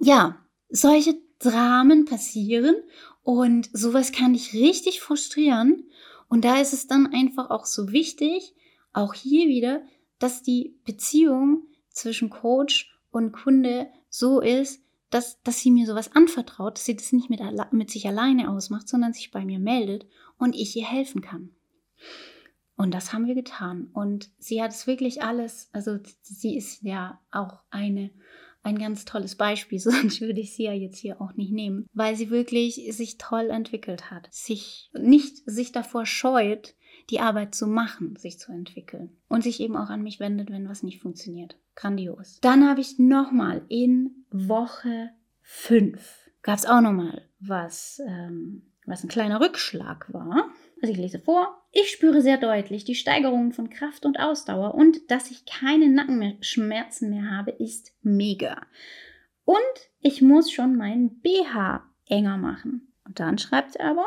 ja, 0.00 0.36
solche 0.68 1.16
Dramen 1.38 2.04
passieren 2.04 2.76
und 3.22 3.70
sowas 3.72 4.12
kann 4.12 4.32
dich 4.34 4.52
richtig 4.52 5.00
frustrieren. 5.00 5.84
Und 6.28 6.44
da 6.44 6.60
ist 6.60 6.74
es 6.74 6.86
dann 6.86 7.06
einfach 7.12 7.48
auch 7.50 7.64
so 7.64 7.90
wichtig, 7.90 8.54
auch 8.92 9.14
hier 9.14 9.48
wieder, 9.48 9.82
dass 10.18 10.42
die 10.42 10.78
Beziehung 10.84 11.62
zwischen 11.90 12.28
Coach 12.28 12.94
und 13.10 13.32
Kunde 13.32 13.88
so 14.10 14.40
ist, 14.40 14.82
dass, 15.10 15.40
dass 15.42 15.60
sie 15.60 15.70
mir 15.70 15.86
sowas 15.86 16.14
anvertraut, 16.14 16.76
dass 16.76 16.84
sie 16.84 16.96
das 16.96 17.12
nicht 17.12 17.30
mit, 17.30 17.40
mit 17.72 17.90
sich 17.90 18.06
alleine 18.06 18.50
ausmacht, 18.50 18.88
sondern 18.88 19.12
sich 19.12 19.30
bei 19.30 19.44
mir 19.44 19.58
meldet 19.58 20.06
und 20.38 20.54
ich 20.54 20.76
ihr 20.76 20.86
helfen 20.86 21.22
kann. 21.22 21.50
Und 22.76 22.94
das 22.94 23.12
haben 23.12 23.26
wir 23.26 23.34
getan. 23.34 23.88
Und 23.92 24.30
sie 24.38 24.62
hat 24.62 24.70
es 24.70 24.86
wirklich 24.86 25.22
alles, 25.22 25.68
also 25.72 25.98
sie 26.22 26.56
ist 26.56 26.82
ja 26.82 27.20
auch 27.32 27.58
eine, 27.70 28.10
ein 28.62 28.78
ganz 28.78 29.04
tolles 29.04 29.34
Beispiel, 29.34 29.78
sonst 29.80 30.20
würde 30.20 30.40
ich 30.40 30.54
sie 30.54 30.64
ja 30.64 30.72
jetzt 30.72 30.98
hier 30.98 31.20
auch 31.20 31.34
nicht 31.34 31.52
nehmen, 31.52 31.86
weil 31.92 32.14
sie 32.14 32.30
wirklich 32.30 32.86
sich 32.90 33.18
toll 33.18 33.50
entwickelt 33.50 34.10
hat, 34.10 34.28
sich 34.30 34.90
nicht 34.92 35.38
sich 35.46 35.72
davor 35.72 36.06
scheut, 36.06 36.76
die 37.10 37.20
Arbeit 37.20 37.54
zu 37.54 37.66
machen, 37.66 38.16
sich 38.16 38.38
zu 38.38 38.52
entwickeln 38.52 39.16
und 39.28 39.42
sich 39.42 39.60
eben 39.60 39.76
auch 39.76 39.90
an 39.90 40.02
mich 40.02 40.20
wendet, 40.20 40.50
wenn 40.50 40.68
was 40.68 40.82
nicht 40.82 41.00
funktioniert. 41.00 41.56
Grandios. 41.74 42.38
Dann 42.40 42.68
habe 42.68 42.80
ich 42.80 42.98
nochmal 42.98 43.62
in 43.68 44.24
Woche 44.30 45.10
5 45.42 46.28
gab 46.42 46.58
es 46.58 46.66
auch 46.66 46.80
nochmal 46.80 47.22
was, 47.40 48.00
ähm, 48.06 48.62
was 48.86 49.04
ein 49.04 49.08
kleiner 49.08 49.40
Rückschlag 49.40 50.12
war. 50.12 50.48
Also 50.80 50.92
ich 50.92 50.98
lese 50.98 51.18
vor. 51.18 51.62
Ich 51.72 51.90
spüre 51.90 52.22
sehr 52.22 52.38
deutlich 52.38 52.84
die 52.84 52.94
Steigerungen 52.94 53.52
von 53.52 53.68
Kraft 53.68 54.06
und 54.06 54.18
Ausdauer 54.18 54.74
und 54.74 55.10
dass 55.10 55.30
ich 55.30 55.44
keine 55.44 55.90
Nackenschmerzen 55.90 57.10
mehr 57.10 57.30
habe, 57.30 57.50
ist 57.50 57.92
mega. 58.02 58.62
Und 59.44 59.58
ich 60.00 60.22
muss 60.22 60.50
schon 60.50 60.76
meinen 60.76 61.20
BH 61.20 61.84
enger 62.06 62.38
machen. 62.38 62.92
Und 63.04 63.20
dann 63.20 63.36
schreibt 63.38 63.76
er 63.76 63.90
aber, 63.90 64.06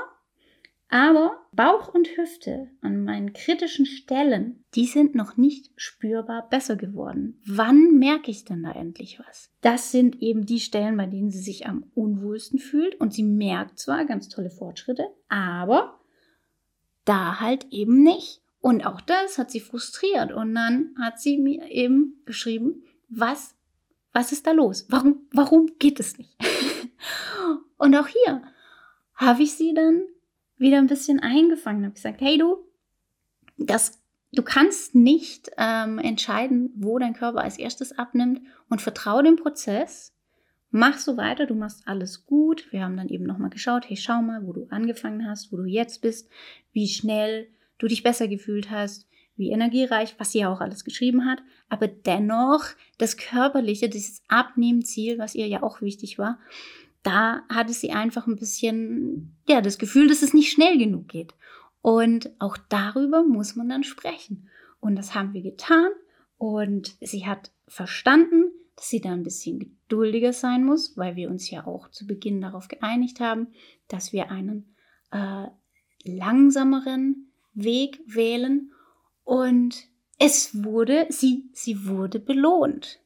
aber 0.91 1.37
Bauch 1.53 1.93
und 1.93 2.17
Hüfte 2.17 2.69
an 2.81 3.05
meinen 3.05 3.31
kritischen 3.31 3.85
Stellen, 3.85 4.63
die 4.75 4.85
sind 4.85 5.15
noch 5.15 5.37
nicht 5.37 5.71
spürbar 5.77 6.49
besser 6.49 6.75
geworden. 6.75 7.41
Wann 7.45 7.97
merke 7.97 8.29
ich 8.29 8.43
denn 8.43 8.61
da 8.63 8.73
endlich 8.73 9.17
was? 9.25 9.49
Das 9.61 9.91
sind 9.91 10.21
eben 10.21 10.45
die 10.45 10.59
Stellen, 10.59 10.97
bei 10.97 11.05
denen 11.05 11.31
sie 11.31 11.39
sich 11.39 11.65
am 11.65 11.85
unwohlsten 11.95 12.59
fühlt 12.59 12.99
und 12.99 13.13
sie 13.13 13.23
merkt 13.23 13.79
zwar 13.79 14.03
ganz 14.03 14.27
tolle 14.27 14.49
Fortschritte, 14.49 15.07
aber 15.29 15.97
da 17.05 17.39
halt 17.39 17.67
eben 17.71 18.03
nicht. 18.03 18.41
Und 18.59 18.85
auch 18.85 18.99
das 18.99 19.37
hat 19.37 19.49
sie 19.49 19.61
frustriert. 19.61 20.31
Und 20.31 20.53
dann 20.53 20.93
hat 20.99 21.19
sie 21.21 21.37
mir 21.37 21.71
eben 21.71 22.21
geschrieben, 22.25 22.83
was, 23.07 23.55
was 24.11 24.33
ist 24.33 24.45
da 24.45 24.51
los? 24.51 24.85
Warum, 24.89 25.27
warum 25.31 25.71
geht 25.79 26.01
es 26.01 26.17
nicht? 26.17 26.35
und 27.77 27.95
auch 27.95 28.07
hier 28.07 28.43
habe 29.15 29.43
ich 29.43 29.53
sie 29.53 29.73
dann 29.73 30.03
wieder 30.61 30.77
ein 30.77 30.87
bisschen 30.87 31.19
eingefangen, 31.19 31.83
habe 31.83 31.95
gesagt, 31.95 32.21
hey 32.21 32.37
du, 32.37 32.57
das, 33.57 34.01
du 34.31 34.43
kannst 34.43 34.95
nicht 34.95 35.51
ähm, 35.57 35.99
entscheiden, 35.99 36.71
wo 36.75 36.97
dein 36.99 37.13
Körper 37.13 37.41
als 37.41 37.57
erstes 37.57 37.97
abnimmt 37.97 38.41
und 38.69 38.81
vertraue 38.81 39.23
dem 39.23 39.35
Prozess. 39.35 40.13
Mach 40.69 40.97
so 40.97 41.17
weiter, 41.17 41.47
du 41.47 41.53
machst 41.55 41.85
alles 41.85 42.25
gut. 42.25 42.71
Wir 42.71 42.83
haben 42.83 42.95
dann 42.95 43.09
eben 43.09 43.25
nochmal 43.25 43.49
geschaut, 43.49 43.89
hey, 43.89 43.97
schau 43.97 44.21
mal, 44.21 44.45
wo 44.45 44.53
du 44.53 44.67
angefangen 44.69 45.27
hast, 45.27 45.51
wo 45.51 45.57
du 45.57 45.65
jetzt 45.65 46.01
bist, 46.01 46.29
wie 46.71 46.87
schnell 46.87 47.49
du 47.77 47.87
dich 47.87 48.03
besser 48.03 48.29
gefühlt 48.29 48.69
hast, 48.69 49.07
wie 49.35 49.51
energiereich, 49.51 50.15
was 50.17 50.31
sie 50.31 50.39
ja 50.39 50.53
auch 50.53 50.61
alles 50.61 50.85
geschrieben 50.85 51.25
hat. 51.25 51.39
Aber 51.67 51.87
dennoch 51.87 52.63
das 52.97 53.17
Körperliche, 53.17 53.89
dieses 53.89 54.21
Abnehmziel, 54.29 55.17
was 55.17 55.35
ihr 55.35 55.47
ja 55.47 55.61
auch 55.61 55.81
wichtig 55.81 56.17
war, 56.17 56.39
da 57.03 57.43
hatte 57.49 57.73
sie 57.73 57.91
einfach 57.91 58.27
ein 58.27 58.35
bisschen, 58.35 59.35
ja, 59.47 59.61
das 59.61 59.77
Gefühl, 59.77 60.07
dass 60.07 60.21
es 60.21 60.33
nicht 60.33 60.51
schnell 60.51 60.77
genug 60.77 61.07
geht. 61.07 61.33
Und 61.81 62.29
auch 62.39 62.57
darüber 62.69 63.23
muss 63.23 63.55
man 63.55 63.69
dann 63.69 63.83
sprechen. 63.83 64.49
Und 64.79 64.95
das 64.95 65.15
haben 65.15 65.33
wir 65.33 65.41
getan. 65.41 65.89
Und 66.37 66.95
sie 67.01 67.25
hat 67.25 67.51
verstanden, 67.67 68.51
dass 68.75 68.89
sie 68.89 69.01
da 69.01 69.11
ein 69.11 69.23
bisschen 69.23 69.59
geduldiger 69.59 70.33
sein 70.33 70.63
muss, 70.63 70.97
weil 70.97 71.15
wir 71.15 71.29
uns 71.29 71.49
ja 71.49 71.65
auch 71.65 71.89
zu 71.89 72.05
Beginn 72.05 72.41
darauf 72.41 72.67
geeinigt 72.67 73.19
haben, 73.19 73.47
dass 73.87 74.13
wir 74.13 74.31
einen 74.31 74.75
äh, 75.11 75.47
langsameren 76.03 77.31
Weg 77.53 77.99
wählen. 78.05 78.71
Und 79.23 79.87
es 80.17 80.63
wurde, 80.63 81.07
sie, 81.09 81.49
sie 81.53 81.87
wurde 81.87 82.19
belohnt. 82.19 82.99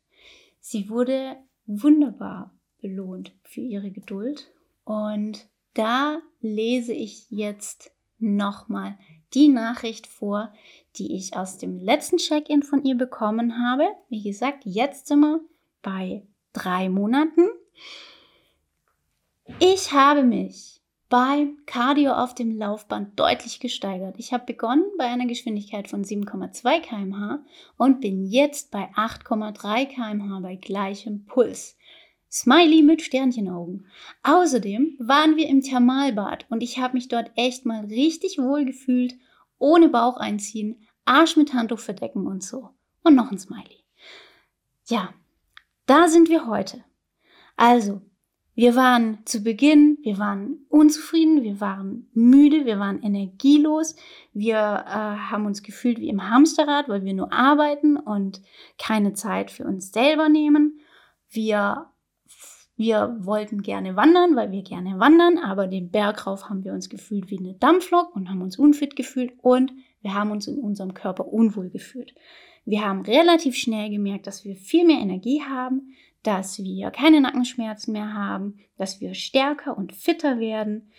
Sie 0.59 0.89
wurde 0.89 1.37
wunderbar 1.65 2.54
belohnt 2.85 3.31
für 3.41 3.61
ihre 3.61 3.89
Geduld. 3.89 4.51
Und 4.83 5.47
da 5.73 6.19
lese 6.39 6.93
ich 6.93 7.25
jetzt 7.31 7.91
nochmal 8.19 8.95
die 9.33 9.47
Nachricht 9.47 10.05
vor, 10.05 10.53
die 10.97 11.15
ich 11.15 11.35
aus 11.35 11.57
dem 11.57 11.79
letzten 11.79 12.17
Check-in 12.17 12.61
von 12.61 12.83
ihr 12.83 12.95
bekommen 12.95 13.57
habe. 13.59 13.87
Wie 14.07 14.21
gesagt, 14.21 14.65
jetzt 14.65 15.07
sind 15.07 15.21
wir 15.21 15.41
bei 15.81 16.27
drei 16.53 16.89
Monaten. 16.89 17.47
Ich 19.59 19.91
habe 19.91 20.23
mich 20.23 20.79
beim 21.09 21.57
Cardio 21.65 22.13
auf 22.13 22.35
dem 22.35 22.57
Laufband 22.57 23.19
deutlich 23.19 23.59
gesteigert. 23.59 24.15
Ich 24.17 24.31
habe 24.31 24.45
begonnen 24.45 24.85
bei 24.97 25.05
einer 25.05 25.27
Geschwindigkeit 25.27 25.87
von 25.87 26.03
7,2 26.03 26.81
km/h 26.81 27.39
und 27.77 28.01
bin 28.01 28.25
jetzt 28.25 28.71
bei 28.71 28.89
8,3 28.95 29.85
km/h 29.87 30.39
bei 30.39 30.55
gleichem 30.55 31.25
Puls. 31.25 31.77
Smiley 32.31 32.83
mit 32.83 33.01
Sternchenaugen. 33.01 33.85
Außerdem 34.23 34.97
waren 34.99 35.35
wir 35.35 35.47
im 35.47 35.61
Thermalbad 35.61 36.45
und 36.49 36.61
ich 36.61 36.79
habe 36.79 36.95
mich 36.95 37.07
dort 37.07 37.31
echt 37.35 37.65
mal 37.65 37.85
richtig 37.85 38.37
wohl 38.37 38.65
gefühlt, 38.65 39.15
ohne 39.57 39.89
Bauch 39.89 40.17
einziehen, 40.17 40.85
Arsch 41.05 41.37
mit 41.37 41.53
Handtuch 41.53 41.79
verdecken 41.79 42.27
und 42.27 42.43
so. 42.43 42.69
Und 43.03 43.15
noch 43.15 43.31
ein 43.31 43.39
Smiley. 43.39 43.83
Ja, 44.87 45.13
da 45.85 46.07
sind 46.07 46.29
wir 46.29 46.47
heute. 46.47 46.83
Also, 47.55 48.01
wir 48.55 48.75
waren 48.75 49.19
zu 49.25 49.41
Beginn, 49.41 49.97
wir 50.01 50.17
waren 50.17 50.65
unzufrieden, 50.69 51.43
wir 51.43 51.59
waren 51.59 52.09
müde, 52.13 52.65
wir 52.65 52.79
waren 52.79 53.03
energielos, 53.03 53.97
wir 54.33 54.55
äh, 54.55 54.89
haben 54.89 55.45
uns 55.45 55.61
gefühlt 55.61 55.99
wie 55.99 56.07
im 56.07 56.29
Hamsterrad, 56.29 56.87
weil 56.87 57.03
wir 57.03 57.13
nur 57.13 57.33
arbeiten 57.33 57.97
und 57.97 58.41
keine 58.77 59.13
Zeit 59.13 59.51
für 59.51 59.65
uns 59.65 59.91
selber 59.91 60.29
nehmen. 60.29 60.79
Wir 61.29 61.89
wir 62.77 63.15
wollten 63.19 63.61
gerne 63.61 63.95
wandern, 63.95 64.35
weil 64.35 64.51
wir 64.51 64.61
gerne 64.61 64.99
wandern, 64.99 65.37
aber 65.37 65.67
den 65.67 65.91
Berg 65.91 66.27
rauf 66.27 66.49
haben 66.49 66.63
wir 66.65 66.73
uns 66.73 66.89
gefühlt 66.89 67.29
wie 67.29 67.39
eine 67.39 67.53
Dampflok 67.53 68.15
und 68.15 68.29
haben 68.29 68.41
uns 68.41 68.57
unfit 68.57 68.95
gefühlt 68.95 69.33
und 69.41 69.71
wir 70.01 70.13
haben 70.13 70.31
uns 70.31 70.47
in 70.47 70.59
unserem 70.59 70.93
Körper 70.93 71.27
unwohl 71.27 71.69
gefühlt. 71.69 72.13
Wir 72.65 72.83
haben 72.83 73.01
relativ 73.01 73.55
schnell 73.55 73.89
gemerkt, 73.89 74.27
dass 74.27 74.43
wir 74.43 74.55
viel 74.55 74.85
mehr 74.85 74.99
Energie 74.99 75.41
haben, 75.41 75.93
dass 76.23 76.59
wir 76.59 76.91
keine 76.91 77.21
Nackenschmerzen 77.21 77.93
mehr 77.93 78.13
haben, 78.13 78.57
dass 78.77 78.99
wir 78.99 79.13
stärker 79.13 79.77
und 79.77 79.93
fitter 79.93 80.39
werden. 80.39 80.89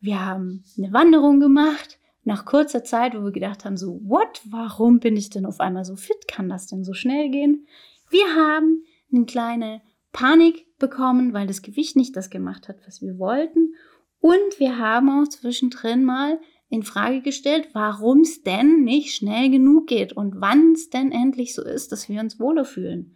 Wir 0.00 0.24
haben 0.24 0.64
eine 0.78 0.92
Wanderung 0.92 1.40
gemacht 1.40 1.98
nach 2.22 2.44
kurzer 2.44 2.82
Zeit, 2.82 3.14
wo 3.14 3.24
wir 3.24 3.32
gedacht 3.32 3.64
haben, 3.64 3.76
so, 3.76 4.00
what, 4.04 4.40
warum 4.48 5.00
bin 5.00 5.16
ich 5.16 5.30
denn 5.30 5.46
auf 5.46 5.60
einmal 5.60 5.84
so 5.84 5.96
fit? 5.96 6.28
Kann 6.28 6.48
das 6.48 6.66
denn 6.66 6.84
so 6.84 6.92
schnell 6.92 7.30
gehen? 7.30 7.66
Wir 8.08 8.26
haben 8.36 8.84
eine 9.12 9.26
kleine 9.26 9.82
Panik 10.12 10.65
bekommen, 10.78 11.32
weil 11.32 11.46
das 11.46 11.62
Gewicht 11.62 11.96
nicht 11.96 12.16
das 12.16 12.30
gemacht 12.30 12.68
hat, 12.68 12.78
was 12.86 13.00
wir 13.02 13.18
wollten. 13.18 13.74
Und 14.20 14.58
wir 14.58 14.78
haben 14.78 15.08
auch 15.10 15.28
zwischendrin 15.28 16.04
mal 16.04 16.40
in 16.68 16.82
Frage 16.82 17.20
gestellt, 17.22 17.68
warum 17.72 18.20
es 18.20 18.42
denn 18.42 18.82
nicht 18.82 19.14
schnell 19.14 19.50
genug 19.50 19.86
geht 19.86 20.12
und 20.12 20.40
wann 20.40 20.72
es 20.72 20.90
denn 20.90 21.12
endlich 21.12 21.54
so 21.54 21.62
ist, 21.62 21.92
dass 21.92 22.08
wir 22.08 22.20
uns 22.20 22.40
wohler 22.40 22.64
fühlen. 22.64 23.14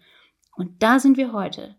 Und 0.56 0.82
da 0.82 1.00
sind 1.00 1.16
wir 1.16 1.32
heute. 1.32 1.76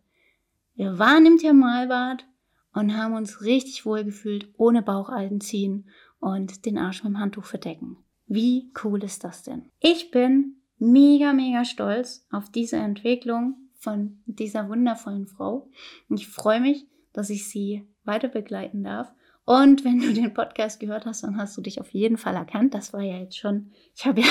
Wir 0.75 0.99
waren 0.99 1.25
im 1.25 1.37
Thermalbad 1.37 2.25
und 2.73 2.97
haben 2.97 3.13
uns 3.13 3.41
richtig 3.41 3.85
wohl 3.85 4.03
gefühlt, 4.03 4.49
ohne 4.57 4.81
Bauchalten 4.81 5.41
ziehen 5.41 5.87
und 6.19 6.65
den 6.65 6.77
Arsch 6.77 7.03
mit 7.03 7.13
dem 7.13 7.19
Handtuch 7.19 7.45
verdecken. 7.45 7.97
Wie 8.27 8.71
cool 8.83 9.03
ist 9.03 9.23
das 9.23 9.43
denn? 9.43 9.69
Ich 9.79 10.11
bin 10.11 10.55
mega, 10.77 11.33
mega 11.33 11.65
stolz 11.65 12.25
auf 12.31 12.49
diese 12.49 12.77
Entwicklung 12.77 13.55
von 13.81 14.21
dieser 14.27 14.69
wundervollen 14.69 15.25
Frau. 15.25 15.67
Und 16.07 16.19
ich 16.19 16.27
freue 16.27 16.61
mich, 16.61 16.85
dass 17.13 17.29
ich 17.31 17.49
sie 17.49 17.87
weiter 18.03 18.27
begleiten 18.27 18.83
darf. 18.83 19.11
Und 19.43 19.83
wenn 19.83 19.99
du 19.99 20.13
den 20.13 20.33
Podcast 20.33 20.79
gehört 20.79 21.05
hast, 21.05 21.23
dann 21.23 21.35
hast 21.35 21.57
du 21.57 21.61
dich 21.61 21.81
auf 21.81 21.89
jeden 21.89 22.17
Fall 22.17 22.35
erkannt. 22.35 22.75
Das 22.75 22.93
war 22.93 23.01
ja 23.01 23.17
jetzt 23.17 23.37
schon, 23.37 23.71
ich 23.95 24.05
habe 24.05 24.21
ja, 24.21 24.27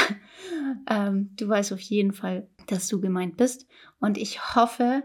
ähm, 0.88 1.30
du 1.36 1.48
weißt 1.48 1.72
auf 1.72 1.80
jeden 1.80 2.12
Fall, 2.12 2.48
dass 2.68 2.86
du 2.86 3.00
gemeint 3.00 3.36
bist. 3.36 3.66
Und 3.98 4.16
ich 4.16 4.54
hoffe, 4.54 5.02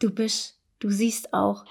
du 0.00 0.10
bist, 0.10 0.60
du 0.80 0.90
siehst 0.90 1.32
auch, 1.32 1.64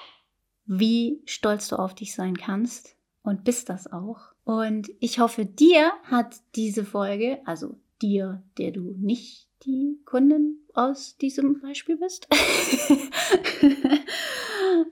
wie 0.65 1.21
stolz 1.25 1.67
du 1.67 1.75
auf 1.75 1.93
dich 1.93 2.15
sein 2.15 2.38
kannst 2.38 2.95
und 3.21 3.43
bist 3.43 3.67
das 3.67 3.91
auch. 3.91 4.31
Und 4.45 4.89
ich 5.01 5.19
hoffe, 5.19 5.45
dir 5.45 5.91
hat 6.05 6.38
diese 6.55 6.86
Folge, 6.86 7.41
also 7.45 7.77
dir, 8.01 8.43
der 8.57 8.71
du 8.71 8.95
nicht 8.97 9.49
die 9.65 9.99
Kundin 10.06 10.60
aus 10.73 11.17
diesem 11.17 11.60
Beispiel 11.62 11.97
bist. 11.97 12.28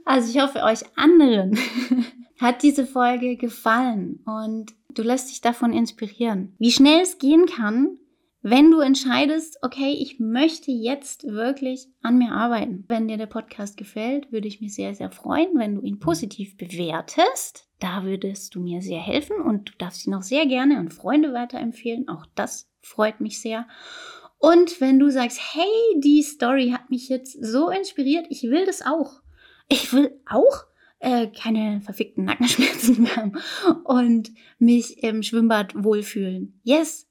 also 0.05 0.29
ich 0.29 0.41
hoffe, 0.41 0.63
euch 0.63 0.81
anderen 0.95 1.57
hat 2.39 2.63
diese 2.63 2.85
Folge 2.85 3.37
gefallen 3.37 4.19
und 4.25 4.73
du 4.93 5.03
lässt 5.03 5.29
dich 5.29 5.41
davon 5.41 5.73
inspirieren. 5.73 6.55
Wie 6.59 6.71
schnell 6.71 7.01
es 7.01 7.17
gehen 7.17 7.45
kann, 7.45 7.97
wenn 8.43 8.71
du 8.71 8.79
entscheidest, 8.79 9.59
okay, 9.61 9.91
ich 9.91 10.19
möchte 10.19 10.71
jetzt 10.71 11.25
wirklich 11.25 11.87
an 12.01 12.17
mir 12.17 12.31
arbeiten. 12.31 12.85
Wenn 12.87 13.07
dir 13.07 13.17
der 13.17 13.27
Podcast 13.27 13.77
gefällt, 13.77 14.31
würde 14.31 14.47
ich 14.47 14.61
mich 14.61 14.73
sehr, 14.73 14.95
sehr 14.95 15.11
freuen, 15.11 15.49
wenn 15.55 15.75
du 15.75 15.81
ihn 15.81 15.99
positiv 15.99 16.57
bewertest. 16.57 17.67
Da 17.79 18.03
würdest 18.03 18.55
du 18.55 18.61
mir 18.61 18.81
sehr 18.81 18.99
helfen 18.99 19.39
und 19.41 19.69
du 19.69 19.73
darfst 19.77 20.07
ihn 20.07 20.15
auch 20.15 20.23
sehr 20.23 20.47
gerne 20.47 20.79
an 20.79 20.89
Freunde 20.89 21.33
weiterempfehlen. 21.33 22.09
Auch 22.09 22.25
das 22.33 22.67
freut 22.81 23.21
mich 23.21 23.39
sehr. 23.39 23.67
Und 24.41 24.81
wenn 24.81 24.97
du 24.97 25.11
sagst, 25.11 25.39
hey, 25.53 25.69
die 25.97 26.23
Story 26.23 26.71
hat 26.71 26.89
mich 26.89 27.09
jetzt 27.09 27.37
so 27.45 27.69
inspiriert, 27.69 28.25
ich 28.29 28.41
will 28.41 28.65
das 28.65 28.81
auch. 28.81 29.21
Ich 29.69 29.93
will 29.93 30.19
auch 30.25 30.65
äh, 30.97 31.27
keine 31.27 31.79
verfickten 31.81 32.25
Nackenschmerzen 32.25 33.03
mehr 33.03 33.15
haben 33.17 33.33
und 33.83 34.31
mich 34.57 35.03
im 35.03 35.21
Schwimmbad 35.21 35.83
wohlfühlen. 35.83 36.59
Yes, 36.63 37.07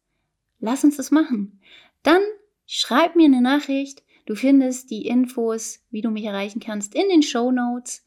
lass 0.59 0.83
uns 0.83 0.97
das 0.97 1.13
machen. 1.13 1.61
Dann 2.03 2.21
schreib 2.67 3.15
mir 3.15 3.27
eine 3.27 3.43
Nachricht. 3.43 4.03
Du 4.27 4.35
findest 4.35 4.91
die 4.91 5.07
Infos, 5.07 5.85
wie 5.91 6.03
du 6.03 6.11
mich 6.11 6.25
erreichen 6.25 6.59
kannst, 6.59 6.97
in 6.97 7.09
den 7.09 7.23
Show 7.23 7.53
Notes 7.53 8.05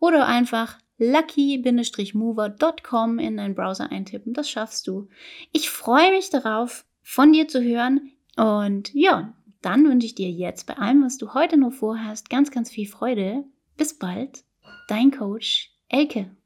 oder 0.00 0.26
einfach 0.26 0.76
lucky-mover.com 0.98 3.20
in 3.20 3.36
deinen 3.36 3.54
Browser 3.54 3.92
eintippen. 3.92 4.32
Das 4.32 4.50
schaffst 4.50 4.88
du. 4.88 5.08
Ich 5.52 5.70
freue 5.70 6.10
mich 6.10 6.30
darauf, 6.30 6.84
von 7.02 7.32
dir 7.32 7.46
zu 7.46 7.62
hören. 7.62 8.10
Und 8.36 8.92
ja, 8.94 9.34
dann 9.62 9.84
wünsche 9.84 10.06
ich 10.06 10.14
dir 10.14 10.30
jetzt 10.30 10.66
bei 10.66 10.76
allem, 10.76 11.02
was 11.02 11.18
du 11.18 11.34
heute 11.34 11.56
noch 11.56 11.72
vorhast, 11.72 12.30
ganz, 12.30 12.50
ganz 12.50 12.70
viel 12.70 12.86
Freude. 12.86 13.44
Bis 13.76 13.98
bald. 13.98 14.44
Dein 14.88 15.10
Coach 15.10 15.72
Elke. 15.88 16.36